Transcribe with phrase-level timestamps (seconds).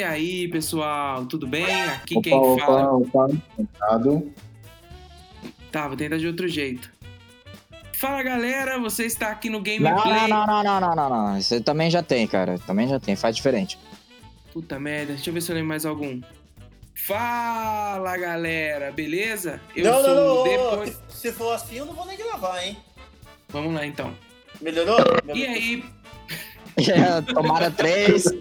[0.00, 1.66] E aí, pessoal, tudo bem?
[1.82, 2.94] Aqui Opa, quem opa, fala.
[2.94, 3.28] opa,
[3.58, 4.32] Obrigado.
[5.70, 6.90] Tá, vou tentar de outro jeito.
[7.92, 10.26] Fala galera, você está aqui no Gameplay.
[10.26, 11.36] não, não, não, não, não, não, não.
[11.38, 12.58] Isso também já tem, cara.
[12.60, 13.14] Também já tem.
[13.14, 13.78] Faz diferente.
[14.54, 16.18] Puta merda, deixa eu ver se eu lembro mais algum.
[16.94, 19.60] Fala galera, beleza?
[19.76, 21.02] Eu não, sou não, não, depois.
[21.10, 22.74] se, for assim, eu não vou nem gravar, hein?
[23.50, 24.14] Vamos lá então.
[24.62, 24.96] Melhorou?
[25.34, 25.84] E aí,
[26.88, 28.24] É, tomada 3.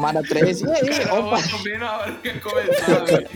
[0.00, 0.62] tomada 3.
[0.62, 0.80] E aí?
[1.06, 1.38] eu Opa.
[1.62, 3.28] bem na hora que começar, velho.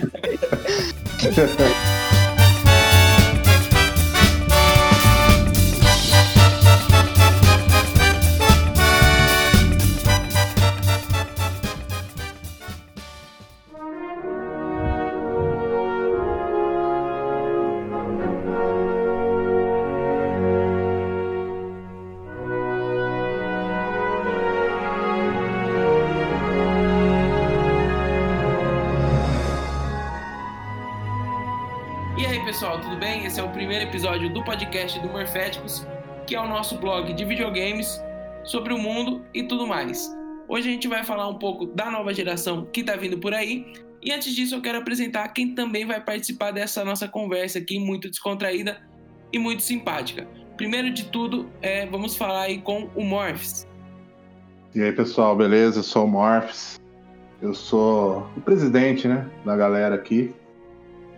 [33.75, 35.85] Primeiro episódio do podcast do Morféticos,
[36.25, 38.01] que é o nosso blog de videogames
[38.45, 40.15] sobre o mundo e tudo mais.
[40.47, 43.65] Hoje a gente vai falar um pouco da nova geração que tá vindo por aí.
[44.01, 48.09] E antes disso, eu quero apresentar quem também vai participar dessa nossa conversa aqui, muito
[48.09, 48.77] descontraída
[49.33, 50.25] e muito simpática.
[50.55, 53.67] Primeiro de tudo, é, vamos falar aí com o Morphs.
[54.73, 55.79] E aí, pessoal, beleza?
[55.79, 56.79] Eu sou o Morphs.
[57.41, 60.33] Eu sou o presidente, né, da galera aqui.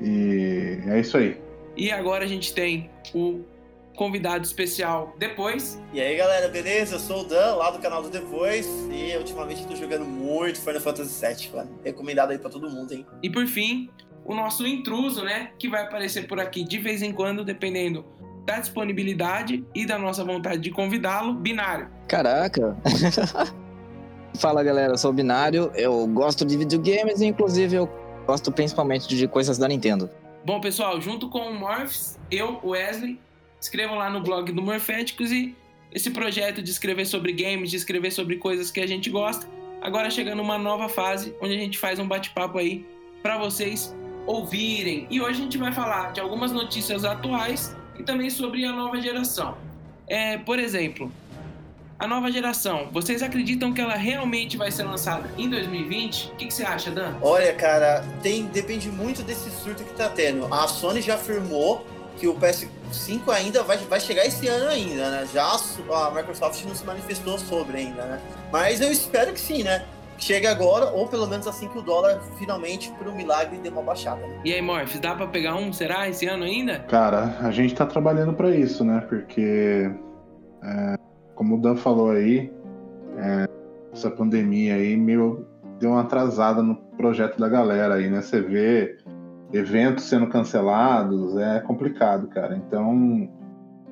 [0.01, 1.45] E é isso aí.
[1.77, 3.41] E agora a gente tem o
[3.95, 6.95] convidado especial depois, E aí, galera, beleza?
[6.95, 8.67] Eu sou o Dan, lá do canal do Depois.
[8.91, 11.79] E ultimamente tô jogando muito Final Fantasy VII, mano.
[11.83, 13.05] Recomendado aí pra todo mundo, hein?
[13.23, 13.89] E por fim,
[14.25, 15.51] o nosso intruso, né?
[15.57, 18.05] Que vai aparecer por aqui de vez em quando, dependendo
[18.45, 21.89] da disponibilidade e da nossa vontade de convidá-lo, binário.
[22.07, 22.77] Caraca.
[24.37, 24.93] Fala, galera.
[24.93, 25.71] Eu sou o Binário.
[25.73, 27.89] Eu gosto de videogames e, inclusive, eu
[28.25, 30.09] gosto principalmente de coisas da Nintendo.
[30.47, 33.19] Bom, pessoal, junto com o Morphs, eu, Wesley,
[33.59, 35.53] escrevam lá no blog do Morféticos e
[35.91, 39.45] esse projeto de escrever sobre games, de escrever sobre coisas que a gente gosta,
[39.81, 42.85] agora chegando uma nova fase onde a gente faz um bate-papo aí
[43.21, 43.93] para vocês
[44.25, 45.05] ouvirem.
[45.11, 49.01] E hoje a gente vai falar de algumas notícias atuais e também sobre a nova
[49.01, 49.57] geração.
[50.07, 51.11] É, por exemplo,
[51.99, 56.31] a nova geração, vocês acreditam que ela realmente vai ser lançada em 2020?
[56.31, 57.15] O que, que você acha, Dan?
[57.21, 60.53] Olha, cara, tem, depende muito desse surto que tá tendo.
[60.53, 61.85] A Sony já afirmou
[62.17, 65.27] que o PS5 ainda vai, vai chegar esse ano ainda, né?
[65.33, 68.21] Já a Microsoft não se manifestou sobre ainda, né?
[68.51, 69.83] Mas eu espero que sim, né?
[70.19, 73.83] Chegue agora, ou pelo menos assim que o dólar finalmente, por um milagre, dê uma
[73.83, 74.21] baixada.
[74.21, 74.41] Né?
[74.45, 76.79] E aí, Morphs, dá para pegar um, será, esse ano ainda?
[76.79, 79.05] Cara, a gente tá trabalhando pra isso, né?
[79.07, 79.91] Porque,
[80.63, 80.97] é,
[81.37, 82.51] como o Dan falou aí,
[83.15, 83.47] é,
[83.93, 85.45] essa pandemia aí meio
[85.79, 88.21] deu uma atrasada no projeto da galera aí, né?
[88.21, 88.97] Você vê
[89.53, 92.57] eventos sendo cancelados, é complicado, cara.
[92.57, 93.29] Então,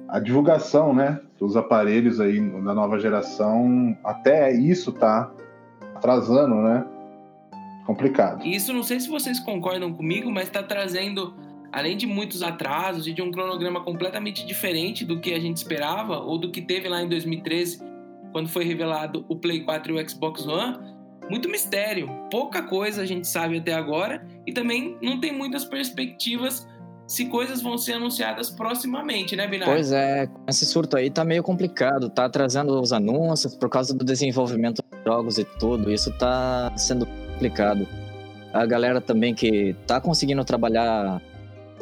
[0.07, 5.31] a divulgação, né, dos aparelhos aí da nova geração, até isso tá
[5.94, 6.84] atrasando, né?
[7.85, 8.44] Complicado.
[8.44, 11.35] Isso não sei se vocês concordam comigo, mas está trazendo,
[11.75, 16.19] além de muitos atrasos e de um cronograma completamente diferente do que a gente esperava
[16.19, 17.84] ou do que teve lá em 2013,
[18.31, 20.78] quando foi revelado o Play 4 e o Xbox One,
[21.30, 22.09] muito mistério.
[22.31, 26.66] Pouca coisa a gente sabe até agora e também não tem muitas perspectivas
[27.06, 29.74] se coisas vão ser anunciadas proximamente, né, Binário?
[29.74, 32.09] Pois é, esse surto aí tá meio complicado.
[32.09, 35.91] Tá atrasando os anúncios por causa do desenvolvimento dos jogos e tudo.
[35.91, 37.85] Isso tá sendo complicado.
[38.53, 41.22] A galera também que tá conseguindo trabalhar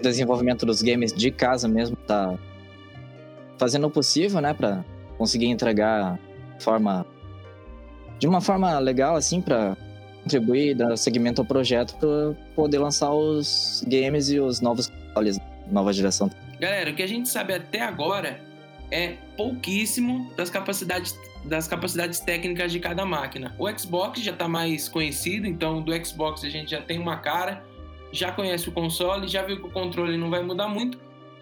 [0.02, 2.38] desenvolvimento dos games de casa mesmo tá
[3.58, 4.84] fazendo o possível, né, pra
[5.18, 6.20] conseguir entregar
[6.59, 7.06] forma
[8.20, 9.78] de uma forma legal assim para
[10.24, 15.40] contribuir, dar segmento ao projeto para poder lançar os games e os novos consoles
[15.70, 16.30] nova geração.
[16.59, 18.40] Galera, o que a gente sabe até agora
[18.91, 23.56] é pouquíssimo das capacidades, das capacidades técnicas de cada máquina.
[23.58, 27.64] O Xbox já está mais conhecido, então do Xbox a gente já tem uma cara,
[28.14, 30.98] já conhece o console, já viu que o controle não vai mudar muito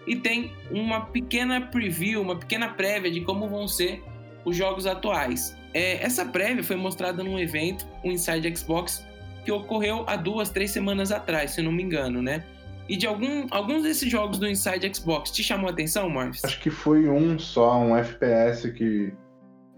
[0.06, 4.02] e tem uma pequena preview, uma pequena prévia de como vão ser
[4.44, 5.56] os jogos atuais.
[5.74, 9.06] É, essa prévia foi mostrada num evento, o Inside Xbox,
[9.44, 12.44] que ocorreu há duas, três semanas atrás, se não me engano, né?
[12.88, 16.44] E de algum, alguns desses jogos do Inside Xbox te chamou a atenção, Morphs?
[16.44, 19.12] Acho que foi um só, um FPS que,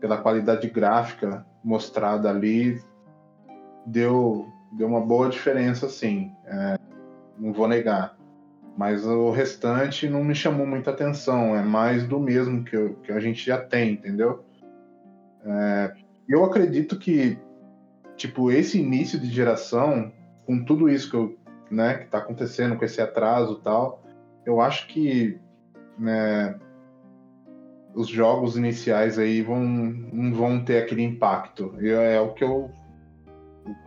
[0.01, 2.81] pela qualidade gráfica mostrada ali,
[3.87, 6.33] deu, deu uma boa diferença, sim.
[6.47, 6.79] É,
[7.39, 8.17] não vou negar.
[8.77, 11.55] Mas o restante não me chamou muita atenção.
[11.55, 14.45] É mais do mesmo que, eu- que a gente já tem, entendeu?
[15.45, 15.95] É,
[16.29, 17.39] eu acredito que
[18.17, 20.13] tipo, esse início de geração,
[20.47, 21.37] com tudo isso que, eu,
[21.71, 24.03] né, que tá acontecendo, com esse atraso e tal,
[24.47, 25.39] eu acho que
[25.99, 26.59] né,
[27.95, 31.75] os jogos iniciais aí vão, não vão ter aquele impacto.
[31.81, 32.71] É o que eu.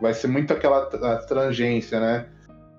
[0.00, 0.86] Vai ser muito aquela
[1.28, 2.26] tangência, né?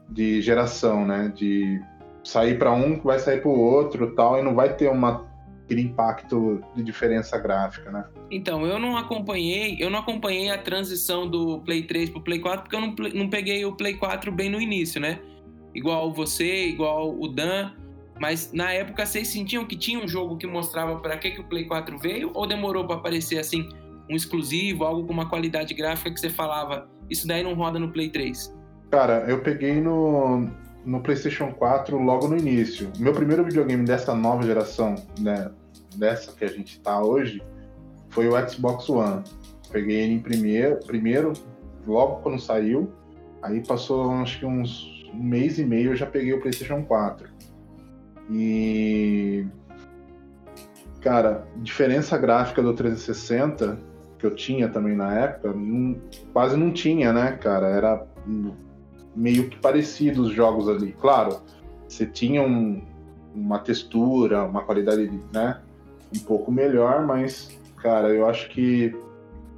[0.09, 1.31] De geração, né?
[1.35, 1.81] De
[2.23, 5.25] sair para um que vai sair para o outro tal, e não vai ter uma,
[5.63, 8.05] aquele impacto de diferença gráfica, né?
[8.31, 12.63] Então, eu não acompanhei, eu não acompanhei a transição do Play 3 pro Play 4,
[12.63, 15.19] porque eu não, não peguei o Play 4 bem no início, né?
[15.73, 17.71] Igual você, igual o Dan.
[18.19, 21.45] Mas na época vocês sentiam que tinha um jogo que mostrava para que, que o
[21.45, 22.31] Play 4 veio?
[22.33, 23.69] Ou demorou para aparecer assim,
[24.09, 27.91] um exclusivo, algo com uma qualidade gráfica que você falava, isso daí não roda no
[27.91, 28.58] Play 3?
[28.91, 30.47] Cara, eu peguei no,
[30.85, 32.91] no PlayStation 4 logo no início.
[32.97, 35.51] Meu primeiro videogame dessa nova geração, né,
[35.95, 37.41] dessa que a gente tá hoje,
[38.09, 39.23] foi o Xbox One.
[39.71, 41.33] Peguei ele em primeiro, primeiro
[41.85, 42.91] logo quando saiu.
[43.41, 47.29] Aí passou acho que uns um mês e meio eu já peguei o PlayStation 4.
[48.31, 49.45] E.
[51.01, 53.79] Cara, diferença gráfica do 360,
[54.17, 55.95] que eu tinha também na época, não,
[56.33, 57.67] quase não tinha, né, cara?
[57.67, 58.05] Era
[59.15, 60.93] meio que parecido os jogos ali.
[60.99, 61.39] Claro,
[61.87, 62.81] você tinha um,
[63.33, 65.59] uma textura, uma qualidade, né,
[66.15, 68.95] um pouco melhor, mas, cara, eu acho que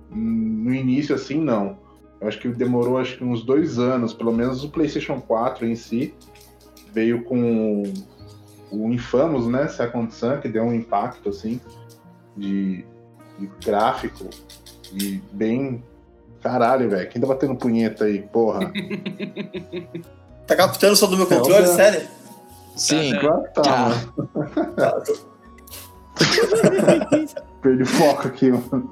[0.09, 1.77] no início, assim, não.
[2.19, 5.75] Eu acho que demorou acho que uns dois anos, pelo menos o PlayStation 4 em
[5.75, 6.13] si,
[6.94, 7.83] veio com
[8.71, 9.68] o Infamous, né?
[9.68, 11.59] Second Sun, que deu um impacto, assim,
[12.38, 12.86] de,
[13.39, 14.30] de gráfico
[14.94, 15.83] e bem.
[16.42, 17.10] Caralho, velho.
[17.10, 18.72] Quem tá batendo punheta aí, porra?
[20.48, 22.08] tá captando só do meu controle, é, sério?
[22.76, 23.92] Sim, claro que tá.
[24.76, 25.02] tá.
[27.62, 28.92] Perdi foco aqui, mano.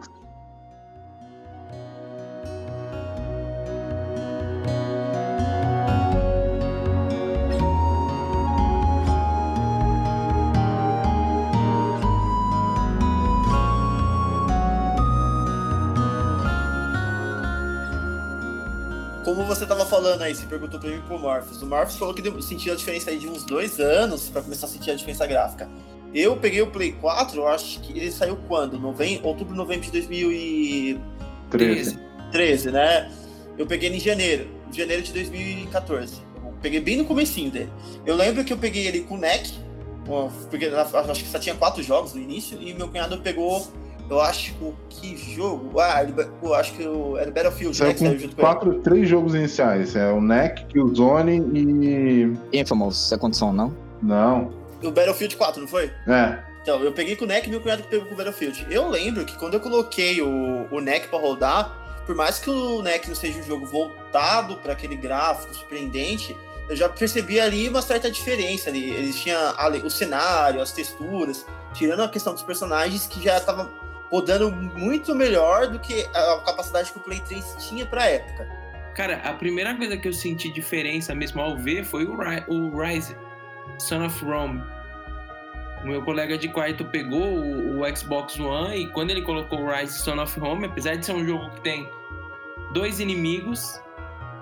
[20.21, 21.61] Aí, você perguntou pra mim pro Morphos.
[21.61, 24.69] O Morphos falou que sentiu a diferença aí de uns dois anos pra começar a
[24.69, 25.69] sentir a diferença gráfica.
[26.13, 28.79] Eu peguei o Play 4, eu acho que ele saiu quando?
[28.79, 31.99] Novembro, outubro, novembro de 2013.
[32.31, 33.11] 13, né?
[33.57, 36.21] Eu peguei ele em janeiro, janeiro de 2014.
[36.43, 37.71] Eu peguei bem no comecinho dele.
[38.05, 39.53] Eu lembro que eu peguei ele com o NEC,
[40.49, 43.67] porque acho que só tinha quatro jogos no início, e meu cunhado pegou
[44.09, 44.55] eu acho
[44.89, 45.79] que jogo.
[45.79, 46.05] Ah,
[46.41, 46.83] eu acho que
[47.19, 47.93] era Battlefield, saiu né?
[47.93, 49.95] Que saiu junto quatro, com três jogos iniciais.
[49.95, 52.59] É o NEC, Killzone e.
[52.59, 53.75] Infamous, Second Son, não?
[54.01, 54.51] Não.
[54.83, 55.91] O Battlefield 4, não foi?
[56.07, 56.39] É.
[56.61, 58.67] Então, eu peguei com o NEC e meu cunhado pegou com o Battlefield.
[58.69, 62.81] Eu lembro que quando eu coloquei o, o NEC pra rodar, por mais que o
[62.81, 66.35] NEC não seja um jogo voltado para aquele gráfico surpreendente,
[66.69, 68.89] eu já percebi ali uma certa diferença ali.
[68.89, 69.39] Eles tinham
[69.83, 73.69] o cenário, as texturas, tirando a questão dos personagens que já tava
[74.09, 78.47] rodando muito melhor do que a capacidade que o Play 3 tinha pra época.
[78.95, 82.17] Cara, a primeira coisa que eu senti diferença mesmo ao ver foi o,
[82.47, 83.15] o Rise,
[83.77, 84.61] Son of Rome.
[85.83, 89.71] O meu colega de quarto pegou o, o, Xbox One e quando ele colocou o
[89.71, 91.89] Rise Son of Rome, apesar de ser um jogo que tem
[92.73, 93.79] dois inimigos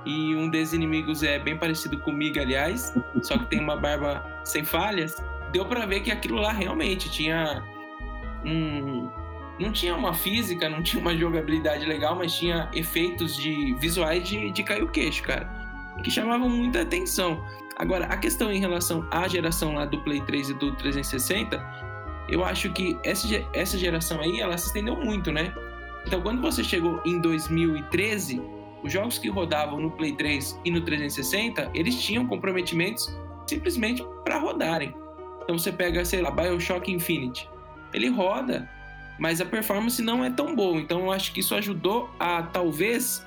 [0.06, 4.64] e um desses inimigos é bem parecido comigo, aliás, só que tem uma barba sem
[4.66, 5.22] falhas,
[5.52, 7.64] deu para ver que aquilo lá realmente tinha
[8.44, 9.12] um,
[9.60, 14.52] não tinha uma física, não tinha uma jogabilidade legal, mas tinha efeitos de visuais de,
[14.52, 15.50] de cair o queixo, cara.
[16.04, 17.44] Que chamavam muita atenção.
[17.78, 21.64] Agora, a questão em relação à geração lá do Play 3 e do 360,
[22.30, 25.54] eu acho que essa, essa geração aí, ela se estendeu muito, né?
[26.06, 28.42] Então, quando você chegou em 2013,
[28.84, 34.38] os jogos que rodavam no Play 3 e no 360, eles tinham comprometimentos simplesmente para
[34.38, 34.94] rodarem.
[35.44, 37.50] Então, você pega, sei lá, BioShock Infinite.
[37.94, 38.70] Ele roda
[39.18, 40.80] mas a performance não é tão boa.
[40.80, 43.26] Então eu acho que isso ajudou a talvez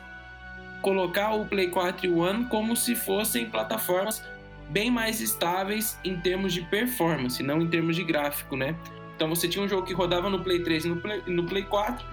[0.83, 4.23] colocar o Play 4 e o One como se fossem plataformas
[4.71, 8.75] bem mais estáveis em termos de performance, não em termos de gráfico, né?
[9.17, 11.65] Então você tinha um jogo que rodava no Play 3 e no Play, no Play
[11.65, 12.07] 4,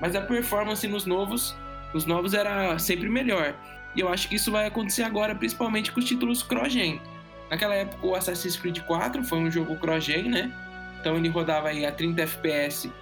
[0.00, 1.56] mas a performance nos novos,
[1.92, 3.54] nos novos era sempre melhor.
[3.96, 7.00] E eu acho que isso vai acontecer agora, principalmente com os títulos cross-gen.
[7.50, 10.52] Naquela época o Assassin's Creed 4 foi um jogo cross-gen, né?
[11.00, 12.92] Então ele rodava aí a 30 FPS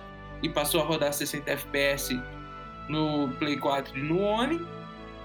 [0.42, 2.20] e passou a rodar 60 FPS
[2.88, 4.60] no Play 4 e no One.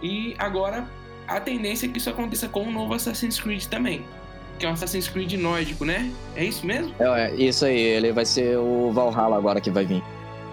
[0.01, 0.87] E agora
[1.27, 4.05] a tendência é que isso aconteça com o novo Assassin's Creed também.
[4.59, 6.11] Que é um Assassin's Creed nórdico, né?
[6.35, 6.93] É isso mesmo?
[6.99, 10.03] É, é isso aí, ele vai ser o Valhalla agora que vai vir.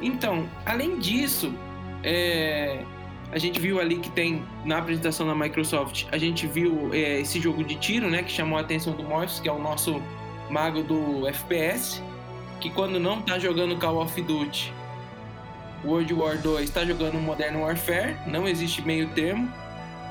[0.01, 1.55] Então, além disso,
[2.03, 2.83] é...
[3.31, 7.41] A gente viu ali que tem, na apresentação da Microsoft, a gente viu é, esse
[7.41, 8.23] jogo de tiro, né?
[8.23, 10.03] Que chamou a atenção do Morpheus, que é o nosso
[10.51, 12.03] mago do FPS.
[12.63, 14.73] Que quando não tá jogando Call of Duty,
[15.85, 19.53] World War 2 está jogando Modern Warfare, não existe meio termo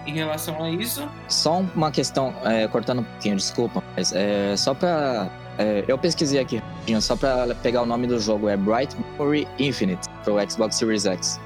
[0.05, 1.07] em relação a isso.
[1.29, 5.29] Só uma questão, é, cortando um pouquinho, desculpa, mas é, só pra.
[5.57, 6.61] É, eu pesquisei aqui
[6.99, 11.39] só pra pegar o nome do jogo, é Bright Memory Infinite, pro Xbox Series X.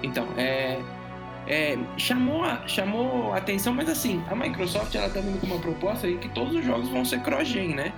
[0.00, 0.78] Então, é,
[1.48, 5.58] é, chamou, a, chamou a atenção, mas assim, a Microsoft ela tá vindo com uma
[5.58, 7.92] proposta aí que todos os jogos vão ser cross-gen, né?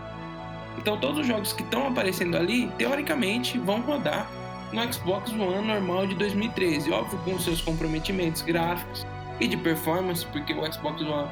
[0.78, 4.30] Então todos os jogos que estão aparecendo ali, teoricamente, vão rodar
[4.72, 6.90] no Xbox One normal de 2013.
[6.92, 9.04] Óbvio com seus comprometimentos gráficos
[9.40, 11.28] e de performance, porque o Xbox One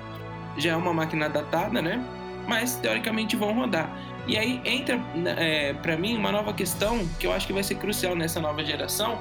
[0.58, 2.04] já é uma máquina datada, né?
[2.46, 3.90] Mas teoricamente vão rodar.
[4.26, 5.00] E aí entra
[5.36, 8.64] é, para mim uma nova questão que eu acho que vai ser crucial nessa nova
[8.64, 9.18] geração,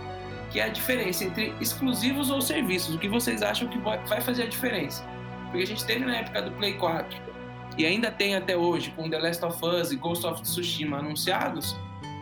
[0.52, 2.96] que é a diferença entre exclusivos ou serviços.
[2.96, 5.06] O que vocês acham que vai fazer a diferença?
[5.46, 7.35] Porque a gente teve na época do Play 4
[7.78, 11.76] e ainda tem até hoje com The Last of Us e Ghost of Tsushima anunciados,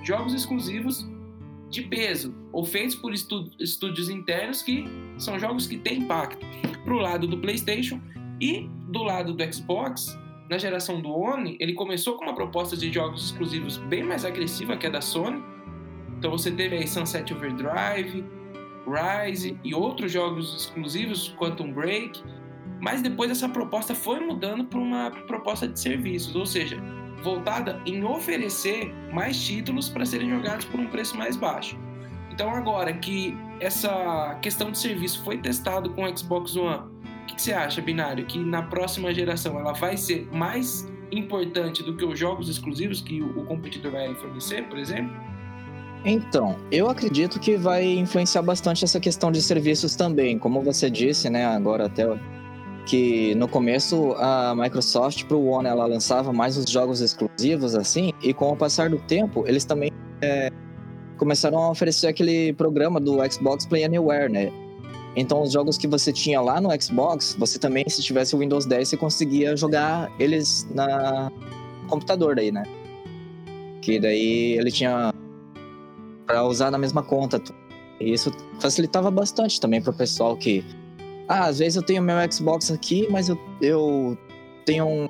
[0.03, 1.07] jogos exclusivos
[1.69, 4.85] de peso, ou feitos por estúdios internos que
[5.17, 6.45] são jogos que têm impacto.
[6.83, 7.99] Para o lado do PlayStation
[8.39, 10.17] e do lado do Xbox,
[10.49, 14.77] na geração do One, ele começou com uma proposta de jogos exclusivos bem mais agressiva
[14.77, 15.41] que a da Sony.
[16.17, 18.23] Então você teve aí Sunset Overdrive,
[18.85, 22.21] Rise e outros jogos exclusivos, Quantum Break.
[22.83, 26.77] Mas depois essa proposta foi mudando para uma proposta de serviços, ou seja,
[27.23, 31.79] voltada em oferecer mais títulos para serem jogados por um preço mais baixo.
[32.29, 36.91] Então agora que essa questão de serviço foi testado com o Xbox One,
[37.23, 38.25] o que, que você acha, Binário?
[38.25, 43.21] Que na próxima geração ela vai ser mais importante do que os jogos exclusivos que
[43.21, 45.15] o competidor vai fornecer, por exemplo?
[46.03, 50.37] Então, eu acredito que vai influenciar bastante essa questão de serviços também.
[50.37, 52.03] Como você disse, né, agora até
[52.85, 58.11] que no começo a Microsoft para o One ela lançava mais os jogos exclusivos assim
[58.21, 60.49] e com o passar do tempo eles também é,
[61.17, 64.51] começaram a oferecer aquele programa do Xbox Play Anywhere, né?
[65.15, 68.65] Então os jogos que você tinha lá no Xbox, você também se tivesse o Windows
[68.65, 71.31] 10 você conseguia jogar eles na
[71.87, 72.63] computador daí, né?
[73.81, 75.13] Que daí ele tinha
[76.25, 77.41] para usar na mesma conta.
[77.99, 80.65] E isso facilitava bastante também para o pessoal que
[81.33, 84.15] ah, às vezes eu tenho meu Xbox aqui, mas eu, eu
[84.65, 85.09] tenho um,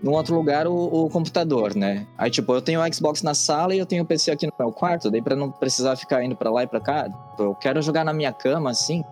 [0.00, 2.06] num outro lugar o, o, computador, né?
[2.16, 4.52] Aí, tipo, eu tenho o Xbox na sala e eu tenho o PC aqui no
[4.56, 7.08] meu quarto, daí pra não precisar ficar indo pra lá e pra cá.
[7.36, 9.02] Eu quero jogar na minha cama, assim.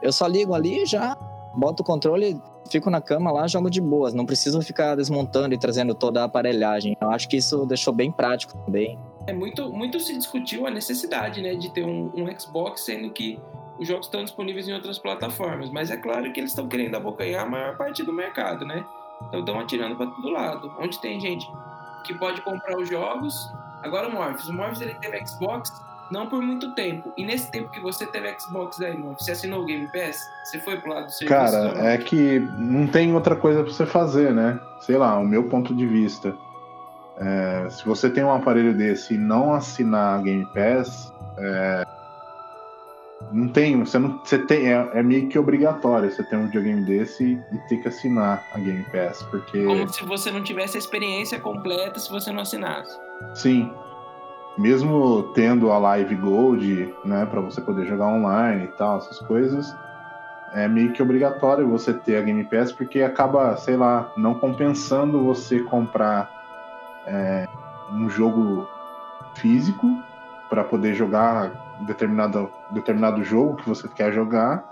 [0.00, 1.16] Eu só ligo ali e já
[1.56, 4.14] boto o controle, fico na cama lá, jogo de boas.
[4.14, 6.96] Não preciso ficar desmontando e trazendo toda a aparelhagem.
[7.00, 8.96] Eu acho que isso deixou bem prático também.
[9.26, 13.40] É muito, muito se discutiu a necessidade, né, de ter um, um Xbox, sendo que
[13.78, 17.44] os jogos estão disponíveis em outras plataformas, mas é claro que eles estão querendo abocanhar
[17.44, 18.84] a maior parte do mercado, né?
[19.28, 20.72] Então estão atirando para todo lado.
[20.78, 21.46] Onde tem gente
[22.04, 23.48] que pode comprar os jogos.
[23.82, 24.48] Agora o Morpheus.
[24.48, 25.72] O Morpheus ele teve Xbox
[26.12, 27.10] não por muito tempo.
[27.16, 30.20] E nesse tempo que você teve Xbox aí, você assinou o Game Pass?
[30.44, 31.34] Você foi pro lado do serviço?
[31.34, 34.60] Cara, é que não tem outra coisa para você fazer, né?
[34.80, 36.36] Sei lá, o meu ponto de vista.
[37.16, 41.86] É, se você tem um aparelho desse e não assinar Game Pass, é,
[43.32, 44.20] não tem, você não.
[44.22, 47.88] Você tem, é, é, meio que obrigatório você ter um videogame desse e ter que
[47.88, 49.64] assinar a Game Pass, porque.
[49.64, 52.96] Como se você não tivesse a experiência completa se você não assinasse.
[53.34, 53.72] Sim.
[54.58, 59.74] Mesmo tendo a Live Gold, né, para você poder jogar online e tal, essas coisas,
[60.52, 65.24] é meio que obrigatório você ter a Game Pass, porque acaba, sei lá, não compensando
[65.24, 66.30] você comprar
[67.06, 67.48] é,
[67.90, 68.68] um jogo
[69.36, 69.86] físico
[70.50, 71.50] para poder jogar
[71.80, 74.70] determinado, determinado jogo que você quer jogar.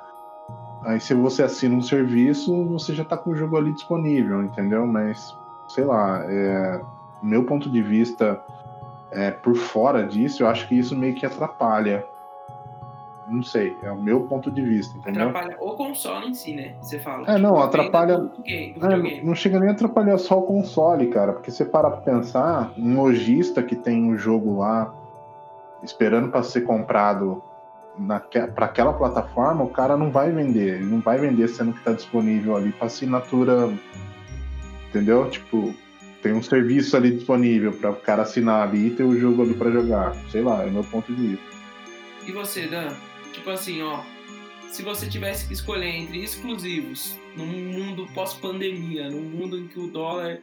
[0.84, 4.86] Aí se você assina um serviço, você já está com o jogo ali disponível, entendeu?
[4.86, 5.36] Mas,
[5.68, 6.80] sei lá, é,
[7.22, 8.42] meu ponto de vista,
[9.10, 12.04] é, por fora disso, eu acho que isso meio que atrapalha.
[13.28, 15.28] Não sei, é o meu ponto de vista, entendeu?
[15.28, 16.74] Atrapalha o console em si, né?
[16.80, 17.22] Você fala.
[17.30, 18.18] É, tipo, não, atrapalha.
[18.18, 21.34] Do é, não chega nem a atrapalhar só o console, cara.
[21.34, 24.92] Porque você para pra pensar, um lojista que tem um jogo lá
[25.82, 27.42] esperando para ser comprado
[28.54, 30.76] para aquela plataforma, o cara não vai vender.
[30.76, 33.72] Ele não vai vender sendo que está disponível ali para assinatura.
[34.88, 35.28] Entendeu?
[35.28, 35.74] Tipo,
[36.22, 39.54] tem um serviço ali disponível para o cara assinar ali e ter o jogo ali
[39.54, 40.14] para jogar.
[40.30, 41.44] Sei lá, é meu ponto de vista.
[42.26, 42.94] E você, Dan?
[43.32, 44.00] Tipo assim, ó.
[44.70, 49.88] Se você tivesse que escolher entre exclusivos num mundo pós-pandemia, num mundo em que o
[49.88, 50.38] dólar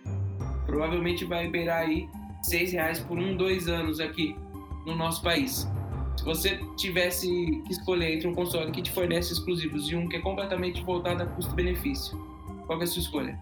[0.65, 2.09] provavelmente vai beirar aí
[2.43, 4.35] seis reais por um, dois anos aqui
[4.87, 5.67] no nosso país.
[6.17, 10.15] Se você tivesse que escolher entre um console que te fornece exclusivos e um que
[10.15, 12.17] é completamente voltado a custo-benefício,
[12.65, 13.39] qual é a sua escolha?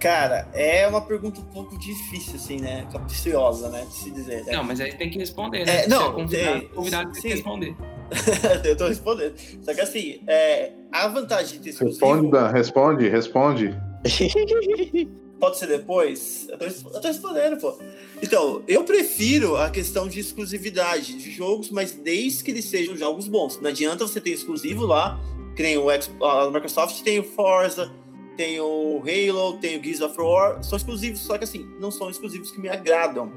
[0.00, 2.84] Cara, é uma pergunta um pouco difícil, assim, né?
[2.92, 3.84] Capciosa, né?
[3.84, 4.44] De se dizer.
[4.44, 4.52] Né?
[4.52, 5.84] Não, mas aí tem que responder, né?
[5.84, 7.76] É, não, Você é convidado, é, convidado tem que responder.
[8.64, 9.34] eu tô respondendo.
[9.62, 12.06] Só que assim, é, a vantagem de ter exclusivo...
[12.06, 13.80] Responde, Dan, responde, responde.
[15.38, 16.48] Pode ser depois?
[16.48, 17.78] Eu tô, respondendo, pô.
[18.20, 23.28] Então, eu prefiro a questão de exclusividade de jogos, mas desde que eles sejam jogos
[23.28, 23.60] bons.
[23.60, 25.20] Não adianta você ter exclusivo lá,
[25.54, 27.90] que nem o a Microsoft tem o Forza,
[28.36, 32.10] tem o Halo, tem o Gears of War, são exclusivos, só que assim, não são
[32.10, 33.32] exclusivos que me agradam.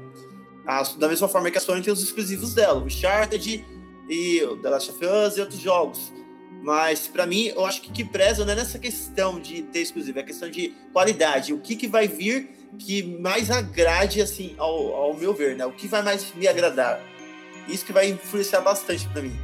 [0.66, 3.64] A- da mesma forma que a Sony tem os exclusivos dela, o Uncharted
[4.08, 6.12] e o The Last of Us e outros jogos.
[6.62, 10.20] Mas pra mim, eu acho que que preza não é nessa questão de ter exclusivo,
[10.20, 11.52] é questão de qualidade.
[11.52, 15.66] O que, que vai vir que mais agrade, assim, ao, ao meu ver, né?
[15.66, 17.00] O que vai mais me agradar.
[17.68, 19.36] Isso que vai influenciar bastante pra mim.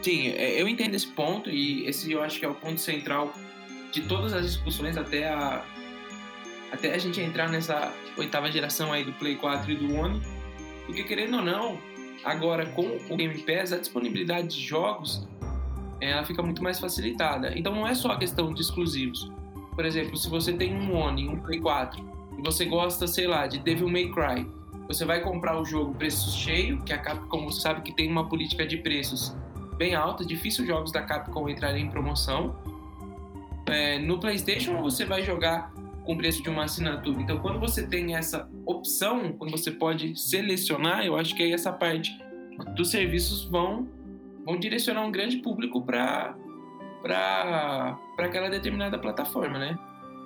[0.00, 3.32] Sim, é, eu entendo esse ponto e esse eu acho que é o ponto central
[3.92, 5.64] de todas as discussões até a
[6.72, 10.22] até a gente entrar nessa oitava geração aí do Play 4 e do One,
[10.86, 11.78] porque querendo ou não,
[12.24, 15.28] agora com o Game Pass a disponibilidade de jogos
[16.10, 17.56] ela fica muito mais facilitada.
[17.56, 19.30] Então não é só a questão de exclusivos.
[19.74, 22.04] Por exemplo, se você tem um One um Play 4
[22.38, 24.46] e você gosta, sei lá, de Devil May Cry,
[24.86, 28.66] você vai comprar o jogo preço cheio, que a Capcom sabe que tem uma política
[28.66, 29.34] de preços
[29.76, 32.54] bem alta, difícil jogos da Capcom entrarem em promoção.
[33.66, 35.72] É, no PlayStation você vai jogar
[36.04, 37.20] com preço de uma assinatura.
[37.20, 41.72] Então, quando você tem essa opção, quando você pode selecionar, eu acho que aí essa
[41.72, 42.18] parte
[42.74, 43.88] dos serviços vão,
[44.44, 46.36] vão direcionar um grande público para
[47.02, 49.76] para aquela determinada plataforma, né?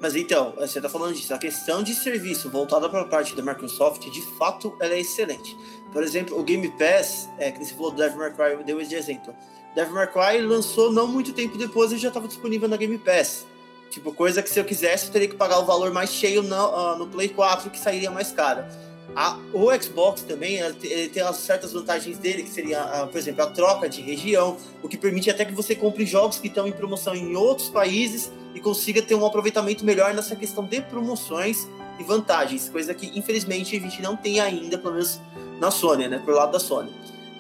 [0.01, 3.43] Mas então, você tá falando disso, a questão de serviço voltada para a parte da
[3.43, 5.57] Microsoft, de fato, ela é excelente.
[5.91, 9.35] Por exemplo, o Game Pass, é, que você falou do Devil May Cry, de exemplo.
[9.75, 13.47] Devil May Cry lançou não muito tempo depois e já estava disponível na Game Pass.
[13.91, 16.55] Tipo, coisa que se eu quisesse, eu teria que pagar o valor mais cheio no,
[16.55, 18.65] ah, no Play 4, que sairia mais caro.
[19.15, 23.07] A- o Xbox também, ele te- ele tem as certas vantagens dele, que seria, ah,
[23.07, 26.49] por exemplo, a troca de região, o que permite até que você compre jogos que
[26.49, 30.81] estão em promoção em outros países e consiga ter um aproveitamento melhor nessa questão de
[30.83, 31.67] promoções
[31.99, 35.19] e vantagens, coisa que infelizmente a gente não tem ainda, pelo menos
[35.61, 36.91] na Sony, né, por lado da Sony.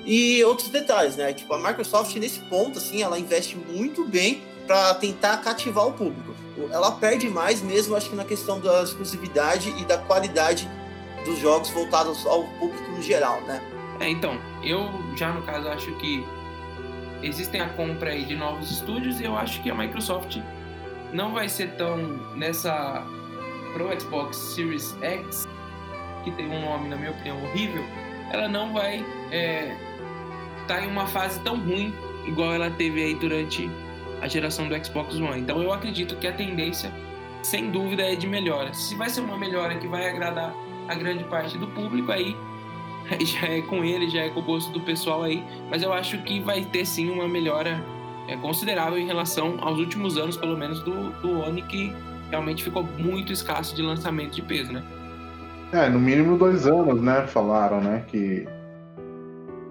[0.05, 4.95] E outros detalhes, né, tipo a Microsoft nesse ponto assim, ela investe muito bem para
[4.95, 6.35] tentar cativar o público.
[6.71, 10.67] Ela perde mais mesmo, acho que na questão da exclusividade e da qualidade
[11.27, 13.61] dos jogos voltados ao público no geral, né?
[14.01, 16.25] É, então, eu já no caso acho que
[17.23, 20.39] existem a compra aí de novos estúdios e eu acho que a Microsoft
[21.13, 21.99] não vai ser tão
[22.35, 23.05] nessa
[23.73, 25.47] pro Xbox Series X,
[26.25, 27.85] que tem um nome, na minha opinião, horrível,
[28.33, 29.05] ela não vai
[30.63, 31.95] estar em uma fase tão ruim
[32.27, 33.71] igual ela teve aí durante
[34.21, 35.41] a geração do Xbox One.
[35.41, 36.91] Então eu acredito que a tendência,
[37.43, 38.73] sem dúvida, é de melhora.
[38.73, 40.55] Se vai ser uma melhora que vai agradar
[40.89, 42.37] a grande parte do público, aí
[43.25, 46.19] já é com ele, já é com o gosto do pessoal aí, mas eu acho
[46.23, 47.83] que vai ter sim uma melhora
[48.29, 51.93] é, considerável em relação aos últimos anos, pelo menos do, do Oni, que
[52.31, 54.83] realmente ficou muito escasso de lançamento de peso, né?
[55.73, 57.27] É, no mínimo dois anos, né?
[57.27, 58.05] Falaram, né?
[58.09, 58.47] Que,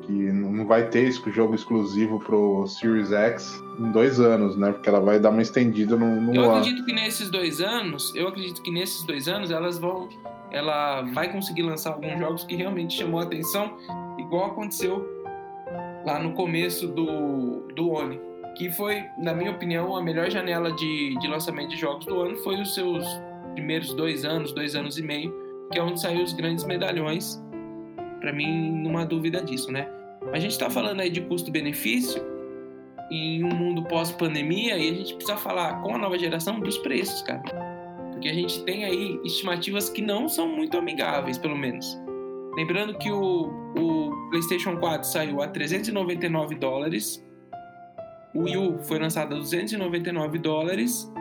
[0.01, 4.71] que não vai ter esse jogo exclusivo pro Series X em dois anos, né?
[4.71, 6.56] Porque ela vai dar uma estendida no, no Eu ano.
[6.56, 10.10] acredito que nesses dois anos, eu acredito que nesses dois anos elas vão,
[10.55, 13.77] ela vai conseguir lançar alguns jogos que realmente chamou a atenção,
[14.17, 15.05] igual aconteceu
[16.05, 18.17] lá no começo do, do Oni,
[18.55, 22.37] que foi, na minha opinião, a melhor janela de, de lançamento de jogos do ano
[22.37, 23.05] foi os seus
[23.53, 25.35] primeiros dois anos, dois anos e meio,
[25.73, 27.43] que é onde saiu os grandes medalhões.
[28.21, 29.89] Pra mim, há dúvida disso, né?
[30.31, 32.23] A gente tá falando aí de custo-benefício
[33.11, 37.21] em um mundo pós-pandemia e a gente precisa falar com a nova geração dos preços,
[37.23, 37.74] cara.
[38.15, 41.99] Porque a gente tem aí estimativas que não são muito amigáveis, pelo menos.
[42.56, 47.21] Lembrando que o, o PlayStation 4 saiu a 399 dólares,
[48.34, 51.12] o Wii U foi lançado a 299 dólares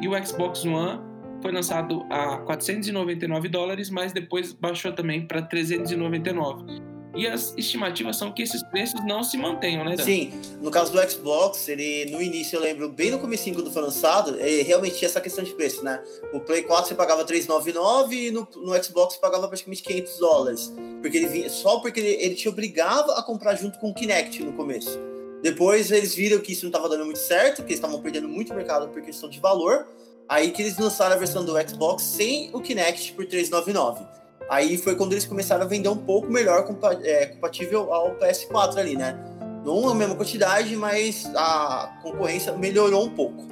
[0.00, 1.00] e o Xbox One
[1.42, 6.80] foi lançado a 499 dólares, mas depois baixou também para 399.
[7.14, 10.04] E as estimativas são que esses preços não se mantenham, né, Dan?
[10.04, 13.82] Sim, no caso do Xbox, ele no início eu lembro bem no comecinho quando foi
[13.82, 16.02] lançado, ele realmente tinha essa questão de preço, né?
[16.32, 20.72] O Play 4 você pagava 399 e no, no Xbox você pagava praticamente 500 dólares,
[21.02, 24.42] porque ele vinha só porque ele, ele te obrigava a comprar junto com o Kinect
[24.44, 24.98] no começo.
[25.42, 28.54] Depois eles viram que isso não estava dando muito certo, que eles estavam perdendo muito
[28.54, 29.86] mercado por questão de valor.
[30.28, 34.19] Aí que eles lançaram a versão do Xbox sem o Kinect por 399.
[34.50, 36.66] Aí foi quando eles começaram a vender um pouco melhor,
[37.04, 39.16] é, compatível ao PS4 ali, né?
[39.64, 43.46] Não a mesma quantidade, mas a concorrência melhorou um pouco.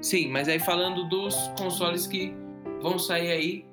[0.00, 2.34] Sim, mas aí falando dos consoles que
[2.80, 3.64] vão sair aí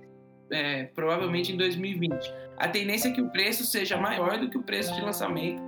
[0.51, 2.31] é, provavelmente em 2020.
[2.57, 5.63] A tendência é que o preço seja maior do que o preço de lançamento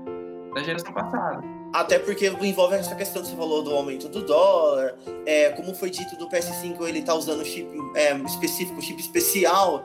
[0.54, 1.42] da geração passada.
[1.74, 4.94] Até porque envolve essa questão que você falou do aumento do dólar,
[5.26, 9.84] é, como foi dito do PS5, ele está usando chip é, específico, chip especial,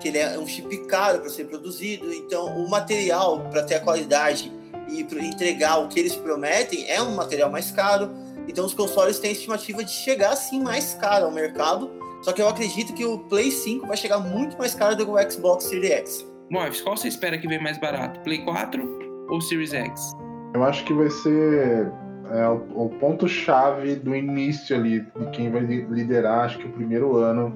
[0.00, 3.80] que ele é um chip caro para ser produzido, então o material para ter a
[3.80, 4.52] qualidade
[4.88, 8.10] e entregar o que eles prometem é um material mais caro.
[8.48, 11.90] Então os consoles têm a estimativa de chegar assim mais caro ao mercado.
[12.22, 15.12] Só que eu acredito que o Play 5 vai chegar muito mais caro do que
[15.12, 16.26] o Xbox Series X.
[16.50, 18.18] Morphs, qual você espera que venha mais barato?
[18.20, 20.16] Play 4 ou Series X?
[20.54, 21.92] Eu acho que vai ser
[22.30, 27.16] é, o, o ponto-chave do início ali, de quem vai liderar, acho que o primeiro
[27.16, 27.52] ano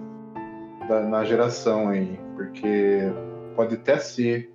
[0.88, 2.18] da, na geração aí.
[2.36, 3.12] Porque
[3.54, 4.52] pode até ser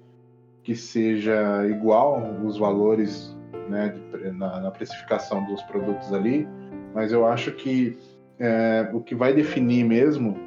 [0.64, 3.36] que seja igual os valores
[3.70, 6.48] né, de, na, na, precificação dos produtos ali,
[6.94, 7.98] mas eu acho que
[8.40, 10.38] é, o que vai definir mesmo,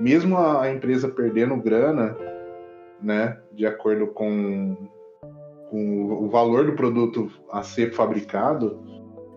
[0.00, 2.16] mesmo a, a, empresa perdendo grana,
[3.00, 4.76] né, de acordo com,
[5.70, 8.80] com o valor do produto a ser fabricado,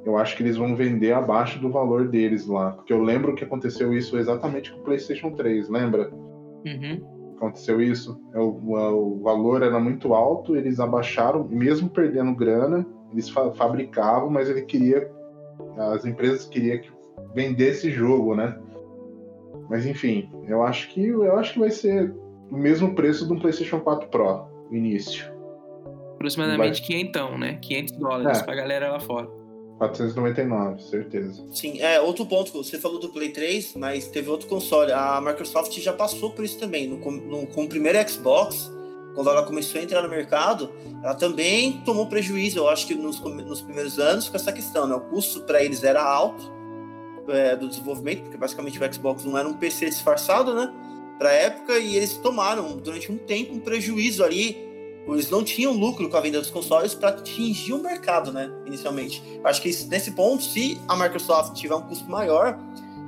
[0.06, 2.72] eu acho que eles vão vender abaixo do valor deles lá.
[2.72, 6.12] Porque eu lembro que aconteceu isso exatamente com o PlayStation 3, lembra?
[6.66, 8.22] Uhum aconteceu isso.
[8.34, 14.30] É, o, o, valor era muito alto, eles abaixaram, mesmo perdendo grana, eles fa fabricavam,
[14.30, 15.10] mas ele queria,
[15.78, 16.92] as empresas queriam que
[17.34, 18.58] vendesse jogo, né?
[19.68, 22.14] Mas enfim, eu acho que eu acho que vai ser
[22.52, 25.31] o mesmo preço de um PlayStation 4 Pro, no início.
[26.22, 26.88] Aproximadamente vai...
[26.88, 27.60] 500, né?
[27.62, 28.44] 500 dólares é.
[28.44, 29.42] pra galera lá fora.
[29.82, 31.44] 499, certeza.
[31.52, 32.52] Sim, é outro ponto.
[32.52, 34.92] Você falou do Play 3, mas teve outro console.
[34.92, 36.88] A Microsoft já passou por isso também.
[36.88, 38.72] No, no, com o primeiro Xbox,
[39.16, 40.72] quando ela começou a entrar no mercado,
[41.04, 44.86] ela também tomou prejuízo, eu acho que nos, nos primeiros anos, com essa questão.
[44.86, 44.94] Né?
[44.94, 46.52] O custo para eles era alto
[47.30, 50.72] é, do desenvolvimento, porque basicamente o Xbox não era um PC disfarçado, né?
[51.18, 54.71] Para a época, e eles tomaram durante um tempo um prejuízo ali
[55.08, 58.52] eles não tinham lucro com a venda dos consoles para atingir o mercado, né?
[58.66, 59.22] Inicialmente.
[59.36, 62.60] Eu acho que nesse ponto, se a Microsoft tiver um custo maior,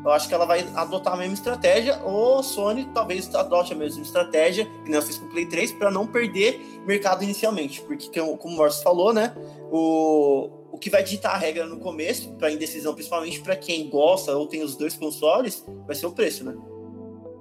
[0.03, 3.75] eu acho que ela vai adotar a mesma estratégia, ou a Sony talvez adote a
[3.75, 7.81] mesma estratégia, que nem eu fiz com o Play 3, para não perder mercado inicialmente.
[7.81, 9.33] Porque, como o Morris falou, né?
[9.71, 14.35] O, o que vai ditar a regra no começo, para indecisão, principalmente para quem gosta
[14.35, 16.53] ou tem os dois consoles, vai ser o preço, né?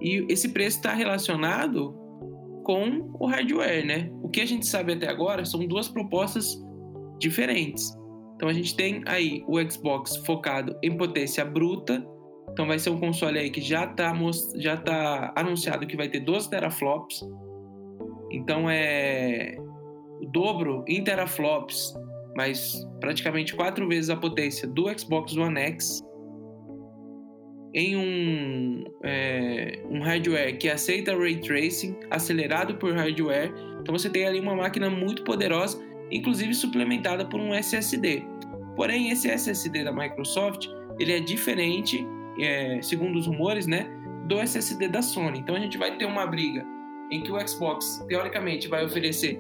[0.00, 2.01] E esse preço está relacionado
[2.62, 4.10] com o hardware, né?
[4.22, 6.60] O que a gente sabe até agora são duas propostas
[7.18, 7.92] diferentes.
[8.36, 12.04] Então a gente tem aí o Xbox focado em potência bruta.
[12.50, 14.12] Então vai ser um console aí que já está
[14.56, 17.20] já tá anunciado que vai ter 12 teraflops.
[18.30, 19.56] Então é
[20.20, 21.94] o dobro em teraflops,
[22.36, 26.02] mas praticamente quatro vezes a potência do Xbox One X
[27.74, 33.52] em um, é, um hardware que aceita ray tracing, acelerado por hardware.
[33.80, 38.22] Então você tem ali uma máquina muito poderosa, inclusive suplementada por um SSD.
[38.76, 42.06] Porém, esse SSD da Microsoft ele é diferente,
[42.38, 43.86] é, segundo os rumores, né,
[44.26, 45.40] do SSD da Sony.
[45.40, 46.64] Então a gente vai ter uma briga
[47.10, 49.38] em que o Xbox teoricamente vai oferecer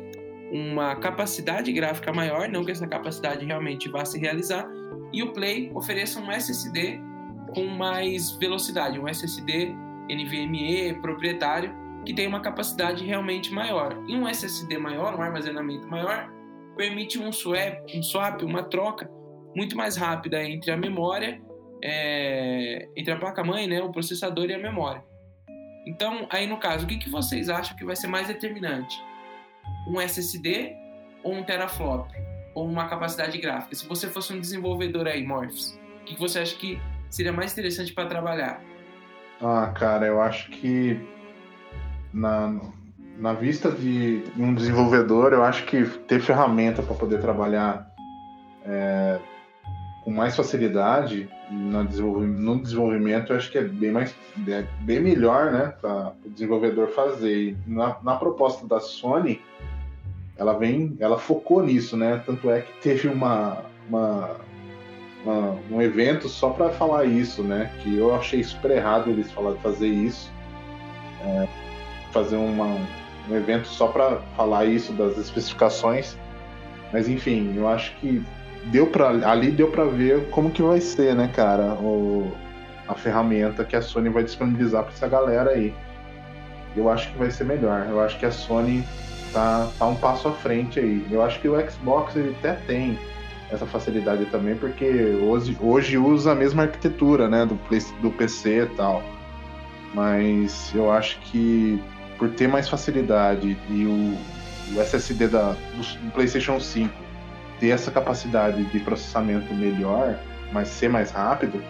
[0.50, 4.68] uma capacidade gráfica maior, não que essa capacidade realmente vá se realizar,
[5.12, 7.00] e o Play ofereça um SSD
[7.54, 9.74] com mais velocidade, um SSD
[10.10, 13.96] NVMe proprietário que tem uma capacidade realmente maior.
[14.08, 16.28] E um SSD maior, um armazenamento maior,
[16.76, 19.08] permite um swap, um swap uma troca
[19.54, 21.40] muito mais rápida entre a memória,
[21.82, 25.02] é, entre a placa-mãe, né, o processador e a memória.
[25.86, 29.02] Então, aí no caso, o que, que vocês acham que vai ser mais determinante?
[29.88, 30.74] Um SSD
[31.22, 32.10] ou um teraflop?
[32.54, 33.74] Ou uma capacidade gráfica?
[33.74, 36.80] Se você fosse um desenvolvedor aí, Morphs, o que, que você acha que
[37.12, 38.60] seria mais interessante para trabalhar?
[39.40, 40.98] Ah, cara, eu acho que
[42.12, 42.58] na,
[43.18, 47.92] na vista de um desenvolvedor, eu acho que ter ferramenta para poder trabalhar
[48.64, 49.18] é,
[50.04, 54.14] com mais facilidade no desenvolvimento, no desenvolvimento, eu acho que é bem mais
[54.48, 57.50] é bem melhor, né, para o desenvolvedor fazer.
[57.50, 59.42] E na, na proposta da Sony,
[60.36, 62.22] ela vem, ela focou nisso, né?
[62.24, 64.36] Tanto é que teve uma, uma
[65.24, 67.70] uma, um evento só para falar isso, né?
[67.80, 70.32] Que eu achei super errado eles falar, fazer isso.
[71.24, 71.48] É,
[72.12, 72.76] fazer uma,
[73.28, 76.16] um evento só para falar isso das especificações.
[76.92, 78.22] Mas enfim, eu acho que
[78.66, 82.30] deu para ali deu para ver como que vai ser, né, cara, o,
[82.86, 85.74] a ferramenta que a Sony vai disponibilizar para essa galera aí.
[86.76, 87.86] Eu acho que vai ser melhor.
[87.88, 88.84] Eu acho que a Sony
[89.32, 91.06] tá, tá um passo à frente aí.
[91.10, 92.98] Eu acho que o Xbox ele até tem
[93.52, 94.86] essa facilidade também, porque
[95.22, 99.02] hoje, hoje usa a mesma arquitetura, né, do, Play, do PC e tal.
[99.94, 101.82] Mas eu acho que
[102.18, 106.92] por ter mais facilidade e o, o SSD da, do, do PlayStation 5
[107.60, 110.18] ter essa capacidade de processamento melhor,
[110.50, 111.62] mas ser mais rápido,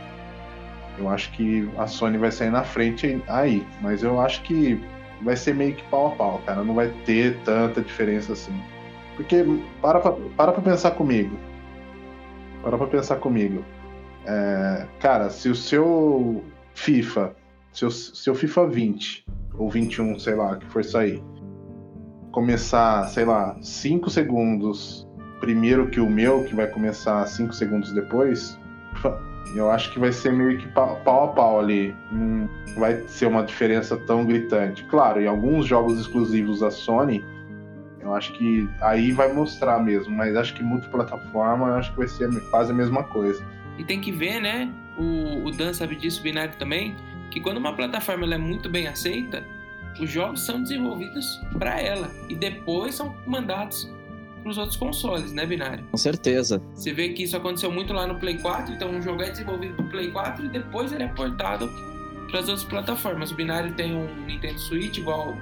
[0.98, 3.66] eu acho que a Sony vai sair na frente aí.
[3.80, 4.80] Mas eu acho que
[5.22, 6.62] vai ser meio que pau a pau, cara.
[6.62, 8.52] Não vai ter tanta diferença assim.
[9.16, 9.44] Porque,
[9.80, 11.36] para pra, para pra pensar comigo.
[12.62, 13.64] Para pra pensar comigo.
[14.24, 16.44] É, cara, se o seu
[16.74, 17.34] FIFA,
[17.72, 19.24] seu, seu FIFA 20
[19.58, 21.22] ou 21, sei lá, que for sair,
[22.30, 25.06] começar, sei lá, 5 segundos
[25.40, 28.56] primeiro que o meu, que vai começar 5 segundos depois,
[29.54, 31.94] eu acho que vai ser meio que pau, a pau ali.
[32.10, 32.48] Não
[32.78, 34.84] vai ser uma diferença tão gritante.
[34.84, 37.24] Claro, em alguns jogos exclusivos da Sony,
[38.02, 42.08] eu acho que aí vai mostrar mesmo, mas acho que multiplataforma, eu acho que vai
[42.08, 43.44] ser quase a mesma coisa.
[43.78, 44.70] E tem que ver, né?
[44.98, 46.94] O, o Dan sabe disso, o Binário também,
[47.30, 49.46] que quando uma plataforma é muito bem aceita,
[50.00, 53.90] os jogos são desenvolvidos para ela e depois são mandados
[54.42, 55.84] para os outros consoles, né, Binário?
[55.90, 56.60] Com certeza.
[56.74, 59.74] Você vê que isso aconteceu muito lá no Play 4, então um jogo é desenvolvido
[59.74, 61.70] para o Play 4 e depois ele é portado
[62.28, 63.30] para as outras plataformas.
[63.30, 65.36] O Binário tem um Nintendo Switch igual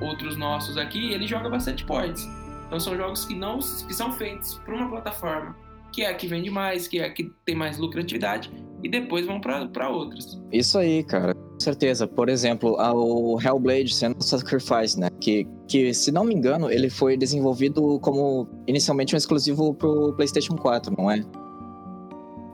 [0.00, 2.28] outros nossos aqui, ele joga bastante ports.
[2.66, 5.56] Então são jogos que não que são feitos para uma plataforma
[5.92, 8.50] que é a que vende mais, que é a que tem mais lucratividade,
[8.82, 10.40] e depois vão para outras.
[10.52, 11.34] Isso aí, cara.
[11.34, 12.06] Com certeza.
[12.06, 15.08] Por exemplo, o Hellblade sendo Sacrifice, né?
[15.20, 20.56] Que, que, se não me engano, ele foi desenvolvido como inicialmente um exclusivo pro PlayStation
[20.56, 21.22] 4, não é?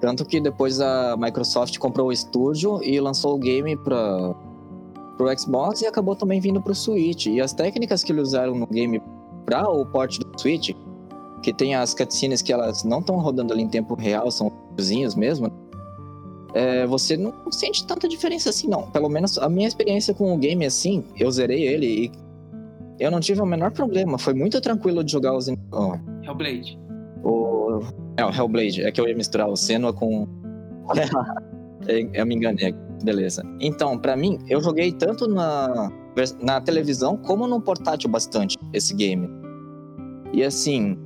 [0.01, 4.35] Tanto que depois a Microsoft comprou o estúdio e lançou o game para
[5.17, 7.27] pro Xbox e acabou também vindo pro Switch.
[7.27, 9.01] E as técnicas que eles usaram no game
[9.45, 10.71] para o port do Switch,
[11.43, 15.15] que tem as cutscenes que elas não estão rodando ali em tempo real, são cozinhos
[15.15, 15.51] mesmo,
[16.55, 18.91] é, você não sente tanta diferença assim, não.
[18.91, 22.13] Pelo menos a minha experiência com o game assim, eu zerei ele e
[22.99, 24.19] eu não tive o menor problema.
[24.19, 25.49] Foi muito tranquilo de jogar os.
[25.49, 25.97] Oh.
[26.25, 26.79] Hellblade.
[27.23, 27.81] O...
[28.17, 28.83] É, o Hellblade.
[28.83, 30.27] É que eu ia misturar o Senua com.
[31.87, 32.75] eu me enganei.
[33.03, 33.43] Beleza.
[33.61, 35.91] Então, para mim, eu joguei tanto na,
[36.41, 39.29] na televisão como no portátil bastante esse game.
[40.33, 40.99] E assim,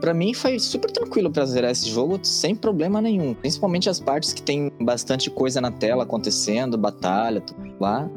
[0.00, 3.34] para mim foi super tranquilo para zerar esse jogo sem problema nenhum.
[3.34, 8.08] Principalmente as partes que tem bastante coisa na tela acontecendo, batalha, tudo lá.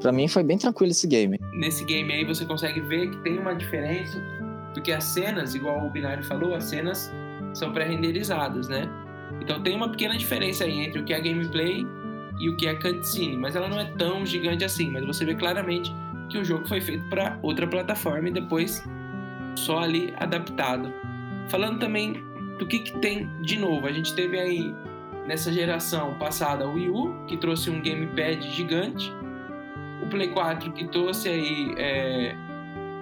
[0.00, 1.38] Pra mim foi bem tranquilo esse game.
[1.58, 4.22] Nesse game aí você consegue ver que tem uma diferença,
[4.74, 7.10] porque as cenas, igual o Binário falou, as cenas
[7.54, 8.88] são pré-renderizadas, né?
[9.40, 11.84] Então tem uma pequena diferença aí entre o que é gameplay
[12.38, 14.90] e o que é cutscene, mas ela não é tão gigante assim.
[14.90, 15.92] Mas você vê claramente
[16.28, 18.84] que o jogo foi feito para outra plataforma e depois
[19.56, 20.92] só ali adaptado.
[21.48, 22.24] Falando também
[22.58, 24.74] do que, que tem de novo, a gente teve aí
[25.26, 29.12] nessa geração passada o Wii U, que trouxe um gamepad gigante,
[30.02, 32.34] o Play 4 que trouxe aí é,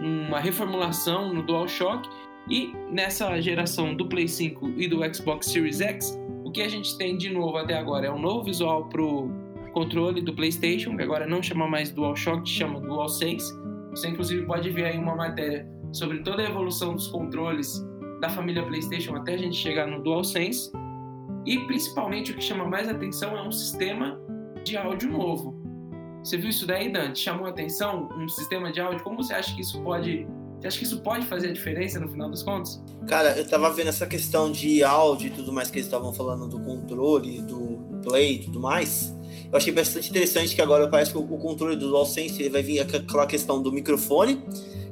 [0.01, 2.09] uma reformulação no DualShock
[2.49, 6.19] e nessa geração do Play 5 e do Xbox Series X,
[6.55, 9.29] que a gente tem de novo até agora é um novo visual pro
[9.73, 13.53] controle do PlayStation, que agora não chama mais DualShock, chama DualSense.
[13.91, 17.85] Você inclusive pode ver aí uma matéria sobre toda a evolução dos controles
[18.21, 20.71] da família PlayStation até a gente chegar no DualSense.
[21.45, 24.19] E principalmente o que chama mais atenção é um sistema
[24.63, 25.61] de áudio novo.
[26.23, 27.19] Você viu isso daí, Dante?
[27.19, 29.03] Chamou a atenção um sistema de áudio?
[29.03, 30.27] Como você acha que isso pode
[30.65, 32.83] você acha que isso pode fazer a diferença no final das contas?
[33.07, 36.49] Cara, eu tava vendo essa questão de áudio e tudo mais que eles estavam falando
[36.49, 39.15] do controle, do play e tudo mais.
[39.53, 42.81] Eu achei bastante interessante que agora parece que o controle do DualSense ele vai vir
[42.81, 44.43] aquela questão do microfone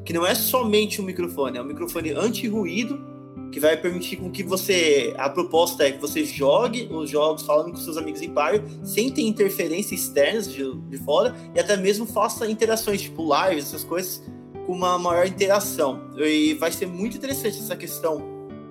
[0.05, 3.11] que não é somente um microfone, é um microfone anti-ruído
[3.51, 7.71] que vai permitir com que você, a proposta é que você jogue os jogos falando
[7.71, 12.07] com seus amigos em par, sem ter interferências externas de, de fora, e até mesmo
[12.07, 14.23] faça interações, tipo lives, essas coisas,
[14.66, 16.11] com uma maior interação.
[16.16, 18.18] E vai ser muito interessante essa questão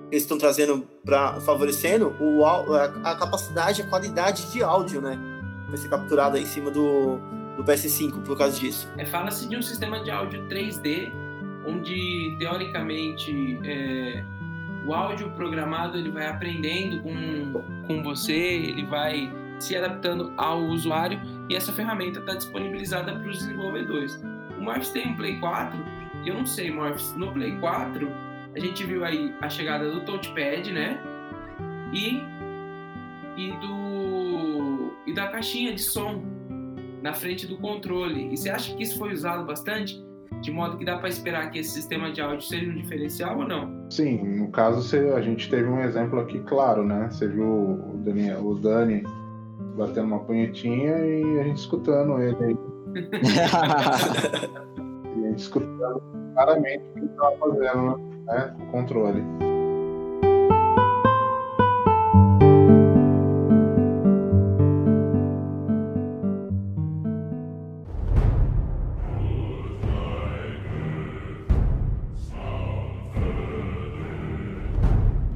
[0.08, 5.18] que eles estão trazendo para favorecendo o, a, a, capacidade, a qualidade de áudio, né?
[5.68, 7.18] Vai ser capturada em cima do,
[7.56, 8.88] do PS5 por causa disso.
[8.98, 11.10] É, Fala-se de um sistema de áudio 3D,
[11.66, 14.22] onde teoricamente é,
[14.86, 21.20] o áudio programado ele vai aprendendo com, com você, ele vai se adaptando ao usuário
[21.48, 24.20] e essa ferramenta está disponibilizada para os desenvolvedores.
[24.62, 25.76] O Morphs tem um Play 4
[26.24, 28.08] e eu não sei, Morphs, no Play 4
[28.54, 31.00] a gente viu aí a chegada do touchpad, né?
[31.92, 32.22] E,
[33.36, 36.22] e, do, e da caixinha de som
[37.02, 38.32] na frente do controle.
[38.32, 40.00] E você acha que isso foi usado bastante?
[40.40, 43.48] De modo que dá para esperar que esse sistema de áudio seja um diferencial ou
[43.48, 43.90] não?
[43.90, 47.08] Sim, no caso a gente teve um exemplo aqui claro, né?
[47.10, 49.02] Você viu o Dani, o Dani
[49.76, 52.71] batendo uma punhetinha e a gente escutando ele aí.
[55.16, 56.02] e a gente escutando
[56.34, 58.54] claramente o que ele estava fazendo, né?
[58.60, 59.24] O controle.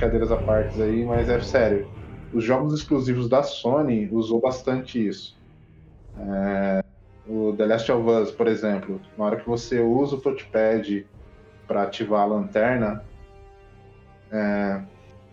[0.07, 1.89] brincadeiras à parte aí, mas é sério.
[2.33, 5.37] Os jogos exclusivos da Sony usou bastante isso.
[6.19, 6.85] É,
[7.29, 11.07] o The Last of Us, por exemplo, na hora que você usa o touchpad
[11.67, 13.05] para ativar a lanterna,
[14.31, 14.83] é,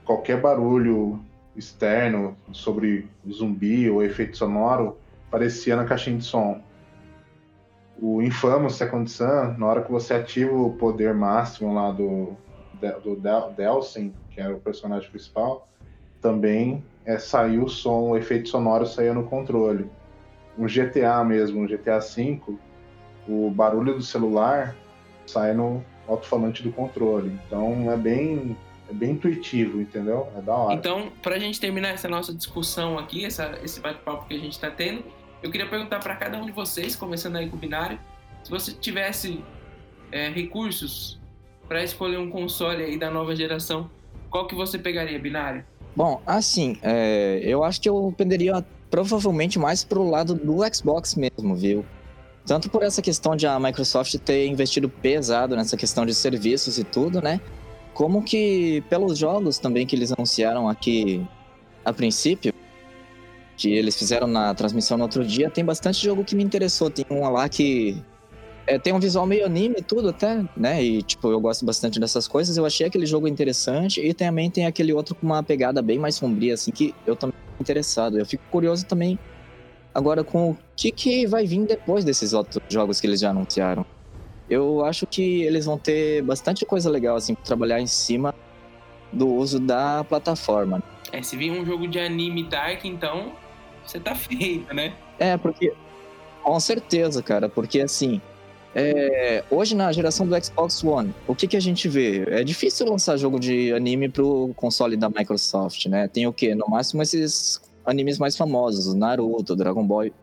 [0.03, 1.19] qualquer barulho
[1.55, 6.61] externo sobre zumbi ou efeito sonoro aparecia na caixinha de som.
[8.01, 12.35] O Infamous Second Son, na hora que você ativa o poder máximo lá do,
[13.03, 13.15] do
[13.55, 15.67] Delsin, que era o personagem principal,
[16.19, 19.89] também é, saiu o som, o efeito sonoro saía no controle.
[20.57, 22.41] Um GTA mesmo, um GTA V,
[23.27, 24.75] o barulho do celular
[25.25, 27.37] sai no alto-falante do controle.
[27.47, 28.57] Então é bem,
[28.89, 30.27] é bem intuitivo, entendeu?
[30.37, 30.75] É da hora.
[30.75, 34.53] Então, para a gente terminar essa nossa discussão aqui, essa, esse bate-papo que a gente
[34.53, 35.03] está tendo,
[35.41, 37.99] eu queria perguntar para cada um de vocês, começando aí com o binário,
[38.43, 39.43] se você tivesse
[40.11, 41.19] é, recursos
[41.67, 43.89] para escolher um console aí da nova geração,
[44.29, 45.65] qual que você pegaria, binário?
[45.95, 51.55] Bom, assim, é, eu acho que eu penderia provavelmente mais pro lado do Xbox mesmo,
[51.55, 51.83] viu?
[52.45, 56.83] Tanto por essa questão de a Microsoft ter investido pesado nessa questão de serviços e
[56.83, 57.41] tudo, né?
[57.95, 61.27] Como que pelos jogos também que eles anunciaram aqui
[61.83, 62.53] a princípio,
[63.57, 66.91] que eles fizeram na transmissão no outro dia, tem bastante jogo que me interessou.
[66.91, 67.99] Tem um lá que
[68.67, 70.83] é, tem um visual meio anime e tudo até, né?
[70.83, 72.57] E, tipo, eu gosto bastante dessas coisas.
[72.57, 73.99] Eu achei aquele jogo interessante.
[73.99, 77.42] E também tem aquele outro com uma pegada bem mais sombria, assim, que eu também
[77.63, 78.19] interessado.
[78.19, 79.17] Eu fico curioso também
[79.93, 83.85] agora com o que, que vai vir depois desses outros jogos que eles já anunciaram.
[84.49, 88.35] Eu acho que eles vão ter bastante coisa legal, assim, pra trabalhar em cima
[89.11, 90.83] do uso da plataforma.
[91.11, 93.33] É, se vir um jogo de anime dark, então,
[93.85, 94.93] você tá feito, né?
[95.17, 95.73] É, porque...
[96.41, 98.21] Com certeza, cara, porque assim,
[98.75, 102.23] é, hoje, na geração do Xbox One, o que, que a gente vê?
[102.27, 106.07] É difícil lançar jogo de anime pro console da Microsoft, né?
[106.07, 106.55] Tem o quê?
[106.55, 110.13] No máximo esses animes mais famosos, Naruto, Dragon Ball e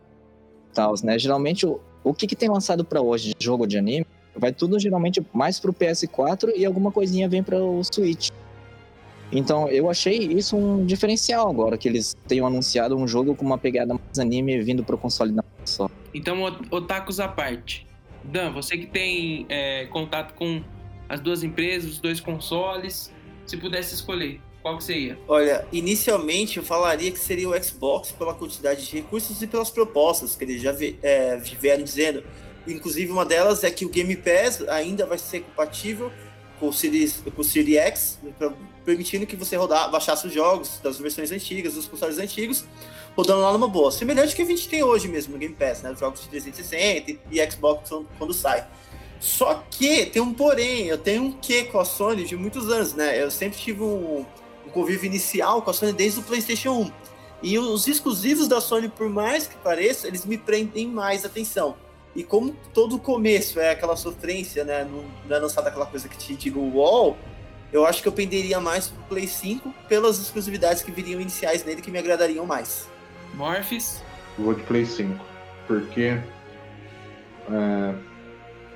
[0.73, 1.17] tal, né?
[1.17, 4.79] Geralmente, o, o que, que tem lançado para hoje de jogo de anime vai tudo
[4.79, 8.29] geralmente mais pro PS4 e alguma coisinha vem para o Switch.
[9.31, 13.57] Então, eu achei isso um diferencial agora, que eles tenham anunciado um jogo com uma
[13.57, 15.95] pegada mais anime vindo pro console da Microsoft.
[16.13, 17.87] Então, otakus à parte.
[18.23, 20.63] Dan, você que tem é, contato com
[21.09, 23.11] as duas empresas, os dois consoles,
[23.45, 25.17] se pudesse escolher, qual que seria?
[25.27, 30.35] Olha, inicialmente eu falaria que seria o Xbox pela quantidade de recursos e pelas propostas
[30.35, 32.23] que eles já é, vieram dizendo.
[32.67, 36.11] Inclusive, uma delas é que o Game Pass ainda vai ser compatível
[36.59, 38.19] com o Series, com o Series X,
[38.85, 42.63] permitindo que você rodar, baixasse os jogos das versões antigas, dos consoles antigos,
[43.15, 43.91] rodando lá numa boa.
[43.91, 45.91] Semelhante que a gente tem hoje mesmo no Game Pass, né?
[45.91, 48.65] Os jogos de 360 e Xbox quando sai.
[49.19, 52.93] Só que tem um porém, eu tenho um quê com a Sony de muitos anos,
[52.93, 53.21] né?
[53.21, 54.25] Eu sempre tive um,
[54.65, 56.91] um convívio inicial com a Sony desde o PlayStation 1.
[57.43, 61.75] E os exclusivos da Sony, por mais que pareça, eles me prendem mais atenção.
[62.15, 64.83] E como todo começo é aquela sofrência, né?
[64.83, 67.17] Não, não é lançada aquela coisa que te diga o wall,
[67.71, 71.81] eu acho que eu penderia mais pro Play 5 pelas exclusividades que viriam iniciais nele
[71.81, 72.90] que me agradariam mais.
[73.33, 74.03] Morphs?
[74.37, 75.23] Vou de Play 5.
[75.67, 76.17] Porque.
[77.49, 77.93] É,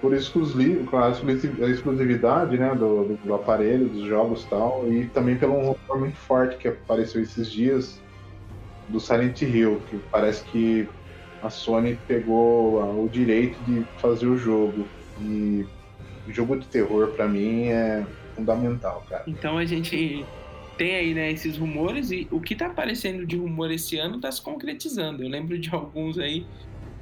[0.02, 5.54] por exclusivo, a exclusividade né, do, do, aparelho, dos jogos e tal, e também pelo
[5.54, 8.00] um rumor muito forte que apareceu esses dias
[8.90, 10.88] do Silent Hill, que parece que
[11.42, 14.86] a Sony pegou o direito de fazer o jogo.
[15.20, 15.66] E
[16.28, 19.24] jogo de terror, para mim, é fundamental, cara.
[19.28, 20.26] Então a gente
[20.78, 24.32] tem aí, né, esses rumores e o que tá aparecendo de rumor esse ano tá
[24.32, 25.24] se concretizando.
[25.24, 26.46] Eu lembro de alguns aí,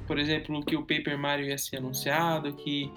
[0.08, 2.92] por exemplo, que o Paper Mario ia ser anunciado, que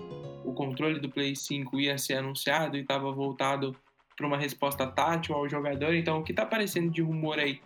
[0.44, 3.74] o controle do Play 5 ia ser anunciado e estava voltado
[4.16, 5.94] para uma resposta tátil ao jogador.
[5.94, 7.60] Então, o que tá aparecendo de rumor aí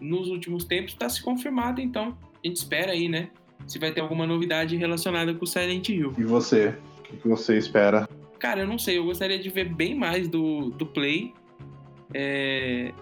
[0.00, 3.30] nos últimos tempos está se confirmado, então a gente espera aí, né,
[3.66, 6.12] se vai ter alguma novidade relacionada com o Silent Hill.
[6.18, 6.76] E você?
[6.98, 8.08] O que você espera?
[8.38, 11.32] Cara, eu não sei, eu gostaria de ver bem mais do, do Play
[12.14, 12.92] é,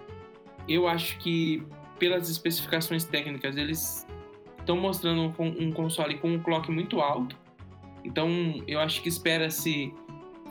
[0.67, 1.63] eu acho que
[1.99, 4.07] pelas especificações técnicas eles
[4.59, 7.37] estão mostrando um, um, console com um clock muito alto.
[8.03, 8.29] Então,
[8.67, 9.93] eu acho que espera-se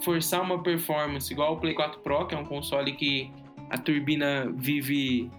[0.01, 3.31] forçar uma performance igual o Play 4 Pro, que é um console que
[3.69, 5.31] a turbina vive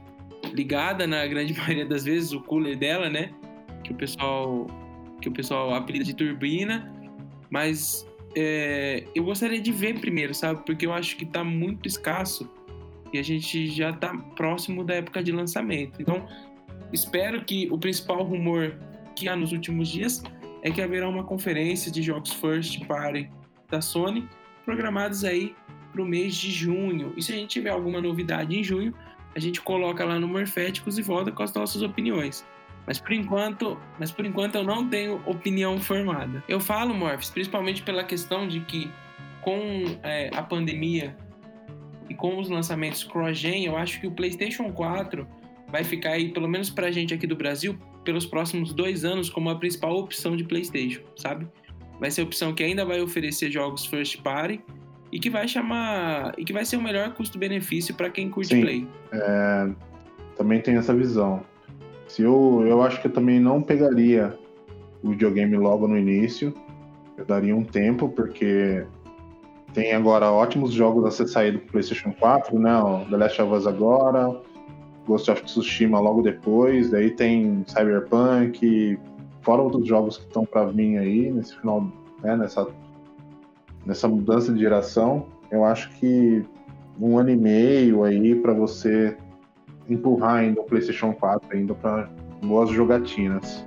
[0.53, 3.31] ligada na grande maioria das vezes, o cooler dela, né?
[3.83, 4.67] Que o pessoal
[5.21, 6.91] que o pessoal apelida de turbina,
[7.49, 10.63] mas é, eu gostaria de ver primeiro, sabe?
[10.65, 12.49] Porque eu acho que tá muito escasso
[13.13, 16.01] e a gente já tá próximo da época de lançamento.
[16.01, 16.25] Então,
[16.91, 18.77] espero que o principal rumor
[19.15, 20.23] que há nos últimos dias
[20.61, 23.29] é que haverá uma conferência de jogos first party
[23.69, 24.27] da Sony
[24.65, 25.55] programados aí
[25.91, 27.13] para o mês de junho.
[27.17, 28.93] E se a gente tiver alguma novidade em junho,
[29.35, 32.45] a gente coloca lá no Morféticos e volta com as nossas opiniões.
[32.85, 36.43] Mas por enquanto, mas por enquanto eu não tenho opinião formada.
[36.47, 38.89] Eu falo, Morphs, principalmente pela questão de que
[39.41, 41.15] com é, a pandemia
[42.11, 45.25] e com os lançamentos cross-gen, eu acho que o PlayStation 4
[45.69, 49.49] vai ficar aí, pelo menos pra gente aqui do Brasil, pelos próximos dois anos como
[49.49, 51.47] a principal opção de PlayStation, sabe?
[52.01, 54.61] Vai ser a opção que ainda vai oferecer jogos first party
[55.09, 58.61] e que vai chamar e que vai ser o melhor custo-benefício para quem curte Sim,
[58.61, 58.87] play.
[59.13, 59.69] É,
[60.35, 61.45] também tem essa visão.
[62.09, 64.37] Se eu, eu acho que eu também não pegaria
[65.01, 66.53] o videogame logo no início.
[67.17, 68.85] Eu daria um tempo, porque
[69.73, 72.77] tem agora ótimos jogos a ser saído pro PlayStation 4, né?
[72.77, 74.41] O The Last of Us agora,
[75.07, 78.99] Ghost of Tsushima logo depois, daí tem Cyberpunk,
[79.41, 81.87] fora outros jogos que estão para vir aí nesse final,
[82.21, 82.67] né, nessa
[83.85, 85.25] nessa mudança de geração.
[85.49, 86.45] Eu acho que
[86.99, 89.17] um ano e meio aí para você
[89.89, 92.09] empurrar ainda o PlayStation 4 ainda para
[92.41, 93.65] boas jogatinas.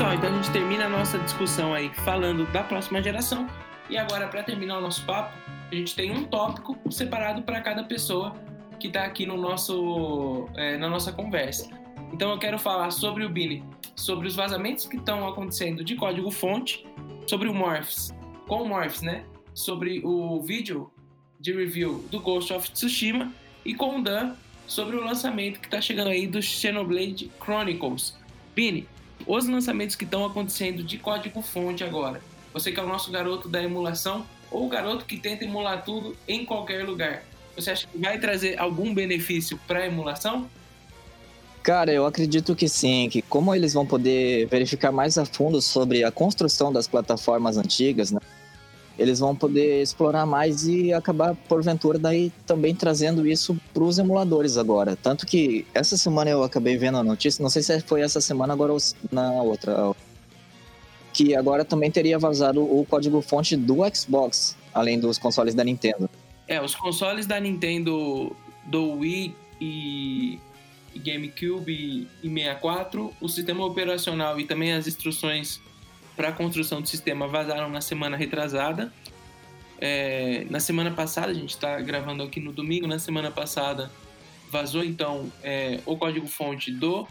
[0.00, 3.46] Pessoal, então a gente termina a nossa discussão aí falando da próxima geração.
[3.90, 5.36] E agora, para terminar o nosso papo,
[5.70, 8.34] a gente tem um tópico separado para cada pessoa
[8.78, 11.68] que está aqui no nosso, é, na nossa conversa.
[12.14, 13.62] Então eu quero falar sobre o Billy,
[13.94, 16.82] sobre os vazamentos que estão acontecendo de código-fonte,
[17.26, 18.10] sobre o Morphs,
[18.48, 19.26] com o Morphs, né?
[19.52, 20.90] Sobre o vídeo
[21.38, 23.30] de review do Ghost of Tsushima
[23.66, 24.34] e com o Dan
[24.66, 28.18] sobre o lançamento que está chegando aí do Xenoblade Chronicles.
[28.54, 28.88] Bini,
[29.26, 32.20] os lançamentos que estão acontecendo de código-fonte agora.
[32.52, 36.16] Você que é o nosso garoto da emulação ou o garoto que tenta emular tudo
[36.26, 37.22] em qualquer lugar.
[37.54, 40.48] Você acha que vai trazer algum benefício para a emulação?
[41.62, 46.02] Cara, eu acredito que sim, que como eles vão poder verificar mais a fundo sobre
[46.02, 48.20] a construção das plataformas antigas, né?
[49.00, 54.58] Eles vão poder explorar mais e acabar, porventura, daí também trazendo isso para os emuladores
[54.58, 54.94] agora.
[54.94, 58.52] Tanto que essa semana eu acabei vendo a notícia, não sei se foi essa semana
[58.52, 58.78] agora ou
[59.10, 59.94] na outra,
[61.14, 66.10] que agora também teria vazado o código-fonte do Xbox, além dos consoles da Nintendo.
[66.46, 68.36] É, os consoles da Nintendo
[68.66, 70.38] do Wii e
[70.94, 75.58] GameCube e 64, o sistema operacional e também as instruções
[76.20, 78.92] para a construção do sistema vazaram na semana retrasada.
[79.80, 83.90] É, na semana passada, a gente está gravando aqui no domingo, na semana passada
[84.50, 87.08] vazou então é, o código-fonte do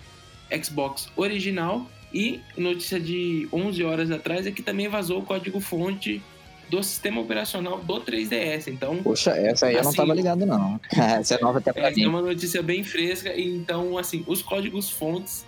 [0.64, 6.22] Xbox original e notícia de 11 horas atrás é que também vazou o código-fonte
[6.70, 8.68] do sistema operacional do 3DS.
[8.68, 10.80] Então, Poxa, essa aí assim, eu não tava assim, ligado, não.
[10.93, 12.03] essa é nova até pra é, mim.
[12.03, 13.34] É uma notícia bem fresca.
[13.36, 15.43] Então, assim, os códigos fontes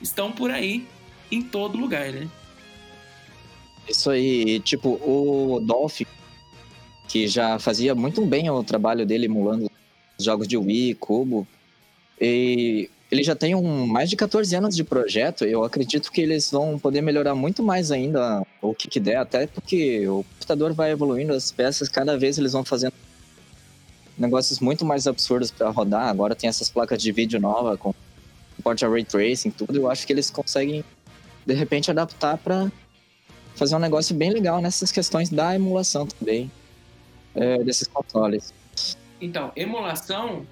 [0.00, 0.86] estão por aí
[1.30, 2.26] em todo lugar, né?
[3.88, 6.06] Isso aí, tipo, o Dolphin,
[7.08, 9.70] que já fazia muito bem o trabalho dele emulando
[10.18, 11.46] os jogos de Wii, Cubo,
[12.20, 15.44] e ele já tem um, mais de 14 anos de projeto.
[15.44, 19.46] Eu acredito que eles vão poder melhorar muito mais ainda o que, que der, até
[19.46, 22.94] porque o computador vai evoluindo, as peças cada vez eles vão fazendo
[24.16, 26.08] negócios muito mais absurdos para rodar.
[26.08, 27.92] Agora tem essas placas de vídeo nova com
[28.62, 29.76] porta ray tracing, tudo.
[29.76, 30.84] Eu acho que eles conseguem
[31.44, 32.70] de repente adaptar para
[33.54, 36.50] fazer um negócio bem legal nessas questões da emulação também
[37.34, 38.52] é, desses consoles.
[39.20, 40.46] Então, emulação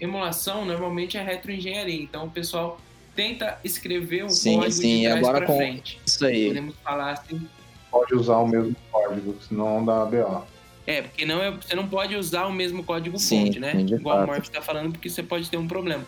[0.00, 2.02] emulação normalmente é retroengenharia.
[2.02, 2.80] Então o pessoal
[3.14, 6.00] tenta escrever um sim, código sim, de trás agora com frente.
[6.06, 6.48] Isso aí.
[6.48, 7.48] Podemos falar assim.
[7.90, 10.44] Pode usar o mesmo código, senão dá BO.
[10.86, 13.74] É, porque não é, você não pode usar o mesmo código fonte, né?
[13.80, 14.24] Igual fato.
[14.24, 16.04] o Morph está falando, porque você pode ter um problema.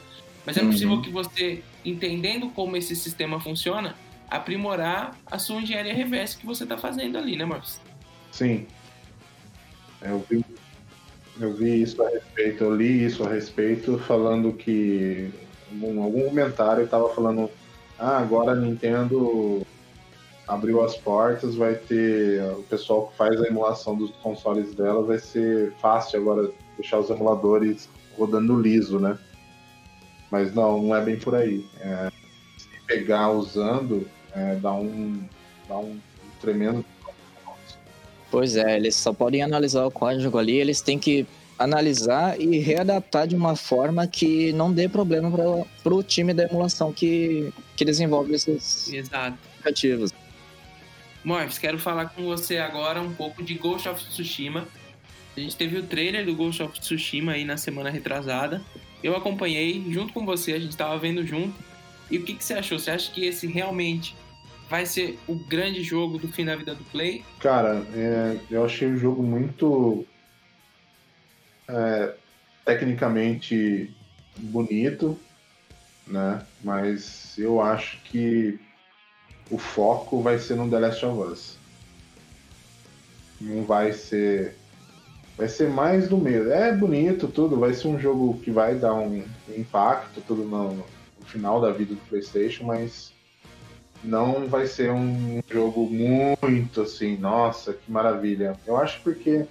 [0.46, 0.70] Mas é uhum.
[0.70, 3.94] possível que você, entendendo como esse sistema funciona,
[4.30, 7.76] aprimorar a sua engenharia reversa que você está fazendo ali, né, Morph?
[8.30, 8.66] Sim.
[10.00, 10.44] Eu vi
[11.40, 15.30] eu vi isso a respeito, eu li isso a respeito, falando que
[15.72, 17.50] em algum comentário estava falando,
[17.98, 19.66] ah, agora a Nintendo
[20.46, 25.18] abriu as portas, vai ter o pessoal que faz a emulação dos consoles dela, vai
[25.18, 29.18] ser fácil agora deixar os emuladores rodando liso, né?
[30.30, 31.64] Mas não, não é bem por aí.
[31.80, 32.10] É,
[32.58, 35.22] se pegar usando, é, dá um
[35.68, 35.98] dá um,
[36.40, 36.84] tremendo
[38.30, 41.26] Pois é, eles só podem analisar o código ali, eles têm que
[41.58, 45.30] analisar e readaptar de uma forma que não dê problema
[45.82, 49.36] para o time da emulação que, que desenvolve esses Exato.
[49.58, 50.12] aplicativos.
[51.22, 54.66] Morphs, quero falar com você agora um pouco de Ghost of Tsushima.
[55.36, 58.62] A gente teve o trailer do Ghost of Tsushima aí na semana retrasada.
[59.02, 61.54] Eu acompanhei junto com você, a gente estava vendo junto.
[62.10, 62.78] E o que, que você achou?
[62.78, 64.16] Você acha que esse realmente
[64.68, 67.24] vai ser o grande jogo do fim da vida do Play?
[67.38, 70.06] Cara, é, eu achei o jogo muito
[71.68, 72.14] é,
[72.64, 73.94] tecnicamente
[74.36, 75.18] bonito,
[76.06, 76.44] né?
[76.62, 78.58] Mas eu acho que
[79.50, 81.58] o foco vai ser no The Last of Us.
[83.40, 84.56] Não vai ser.
[85.36, 86.52] Vai ser mais do meio.
[86.52, 89.24] É bonito tudo, vai ser um jogo que vai dar um
[89.56, 90.84] impacto tudo no
[91.30, 93.12] final da vida do PlayStation, mas
[94.02, 98.56] não vai ser um jogo muito assim, nossa, que maravilha.
[98.66, 99.46] Eu acho porque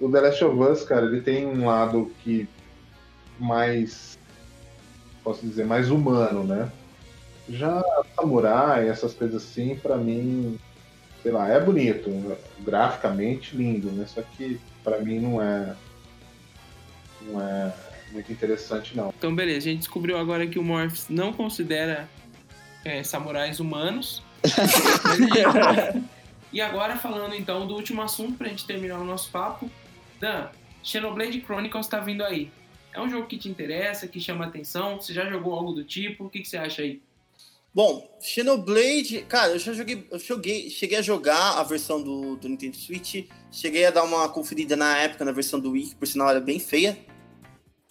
[0.00, 2.48] o The Last of Us, cara, ele tem um lado que
[3.38, 4.18] mais
[5.22, 6.70] posso dizer, mais humano, né?
[7.48, 7.82] Já
[8.14, 10.58] Samurai, essas coisas assim, para mim,
[11.22, 12.10] sei lá, é bonito,
[12.60, 14.04] graficamente lindo, né?
[14.06, 15.74] Só que para mim não é
[17.22, 17.72] não é
[18.14, 19.12] muito interessante não.
[19.16, 22.08] Então, beleza, a gente descobriu agora que o Morphs não considera
[22.84, 24.22] é, samurais humanos.
[26.52, 29.68] e agora falando então do último assunto pra gente terminar o nosso papo.
[30.20, 30.48] Dan,
[30.82, 32.50] Xenoblade Chronicles tá vindo aí.
[32.92, 35.00] É um jogo que te interessa, que chama atenção?
[35.00, 36.26] Você já jogou algo do tipo?
[36.26, 37.02] O que, que você acha aí?
[37.74, 42.48] Bom, Xenoblade, cara, eu já joguei, eu joguei, cheguei a jogar a versão do, do
[42.48, 46.06] Nintendo Switch, cheguei a dar uma conferida na época na versão do Wii, que por
[46.06, 46.96] sinal era bem feia.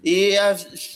[0.03, 0.53] E a,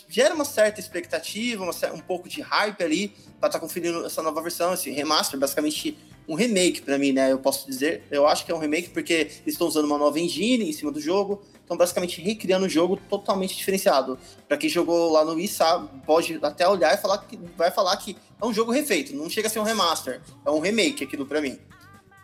[0.10, 3.08] gera uma certa expectativa, uma, um pouco de hype ali
[3.40, 5.98] para estar tá conferindo essa nova versão, esse remaster, basicamente
[6.28, 7.32] um remake para mim, né?
[7.32, 10.20] Eu posso dizer, eu acho que é um remake porque eles estão usando uma nova
[10.20, 14.20] engine em cima do jogo, estão basicamente recriando um jogo totalmente diferenciado.
[14.46, 17.96] Para quem jogou lá no Wii sabe, pode até olhar e falar que vai falar
[17.96, 21.26] que é um jogo refeito, não chega a ser um remaster, é um remake aquilo
[21.26, 21.58] para mim.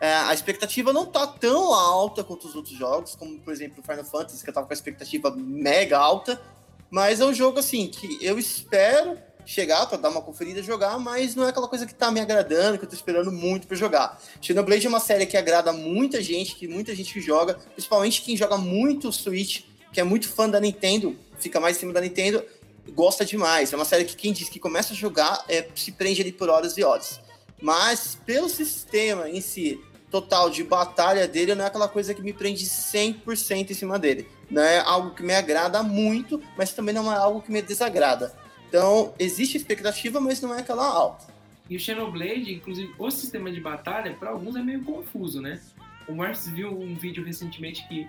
[0.00, 3.82] É, a expectativa não tá tão alta quanto os outros jogos, como por exemplo o
[3.82, 6.38] Final Fantasy, que eu tava com a expectativa mega alta,
[6.94, 11.34] mas é um jogo assim que eu espero chegar para dar uma conferida jogar, mas
[11.34, 14.22] não é aquela coisa que tá me agradando, que eu tô esperando muito para jogar.
[14.40, 18.56] Xenoblade é uma série que agrada muita gente, que muita gente joga, principalmente quem joga
[18.56, 22.44] muito Switch, que é muito fã da Nintendo, fica mais em cima da Nintendo,
[22.90, 23.72] gosta demais.
[23.72, 26.48] É uma série que quem diz que começa a jogar é, se prende ali por
[26.48, 27.20] horas e horas.
[27.60, 29.80] Mas pelo sistema em si,
[30.14, 34.28] total de batalha dele, não é aquela coisa que me prende 100% em cima dele.
[34.48, 38.32] Não é algo que me agrada muito, mas também não é algo que me desagrada.
[38.68, 41.26] Então, existe expectativa, mas não é aquela alta.
[41.68, 45.60] E o Xenoblade, inclusive, o sistema de batalha, para alguns é meio confuso, né?
[46.06, 48.06] O Marcos viu um vídeo recentemente que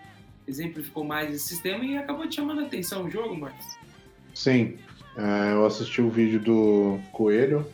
[0.47, 3.65] exemplificou mais esse sistema e acabou te chamando a atenção o jogo, Marcos?
[4.31, 4.77] Sim,
[5.17, 7.65] é, eu assisti o vídeo do Coelho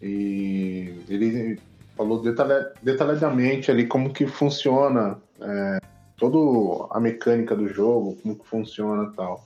[0.00, 1.58] e ele
[2.02, 5.78] falou detalha, detalhadamente ali como que funciona é,
[6.16, 9.44] toda a mecânica do jogo, como que funciona e tal.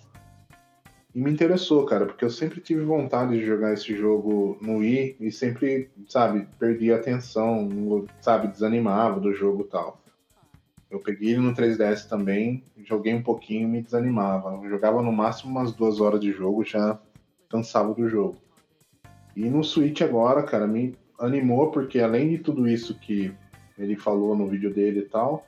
[1.14, 5.16] E me interessou, cara, porque eu sempre tive vontade de jogar esse jogo no Wii
[5.20, 10.00] e sempre, sabe, perdi a atenção, sabe, desanimava do jogo e tal.
[10.90, 14.60] Eu peguei ele no 3DS também, joguei um pouquinho e me desanimava.
[14.62, 16.98] Eu jogava no máximo umas duas horas de jogo, já
[17.48, 18.36] cansava do jogo.
[19.34, 23.32] E no Switch agora, cara, me animou porque além de tudo isso que
[23.78, 25.46] ele falou no vídeo dele e tal,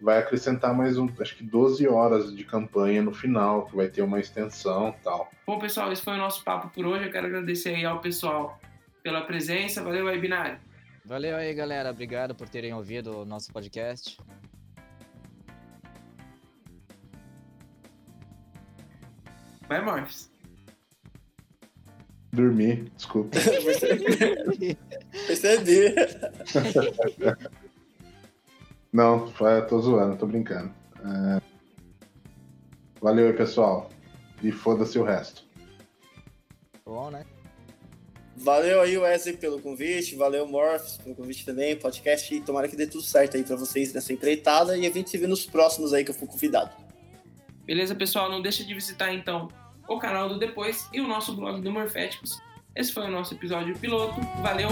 [0.00, 4.02] vai acrescentar mais um, acho que 12 horas de campanha no final, que vai ter
[4.02, 5.30] uma extensão e tal.
[5.46, 7.04] Bom, pessoal, esse foi o nosso papo por hoje.
[7.04, 8.58] Eu quero agradecer aí ao pessoal
[9.02, 9.82] pela presença.
[9.82, 10.58] Valeu aí, Binário.
[11.04, 11.90] Valeu aí, galera.
[11.90, 14.18] Obrigado por terem ouvido o nosso podcast.
[19.68, 20.31] Vai, Morphs.
[22.32, 23.36] Dormir, desculpa.
[25.26, 25.94] Percebi.
[28.90, 29.30] Não,
[29.68, 30.72] tô zoando, tô brincando.
[31.04, 31.42] É...
[33.00, 33.90] Valeu aí, pessoal.
[34.42, 35.44] E foda-se o resto.
[36.86, 37.24] Bom, né?
[38.36, 40.16] Valeu aí, Wesley, pelo convite.
[40.16, 42.34] Valeu, Morphs, pelo convite também, podcast.
[42.34, 44.76] E tomara que dê tudo certo aí pra vocês nessa empreitada.
[44.76, 46.70] E a gente se vê nos próximos aí que eu for convidado.
[47.64, 48.30] Beleza, pessoal?
[48.30, 49.48] Não deixa de visitar, então,
[49.88, 52.40] o canal do Depois e o nosso blog do Morféticos.
[52.74, 54.20] Esse foi o nosso episódio piloto.
[54.42, 54.70] Valeu!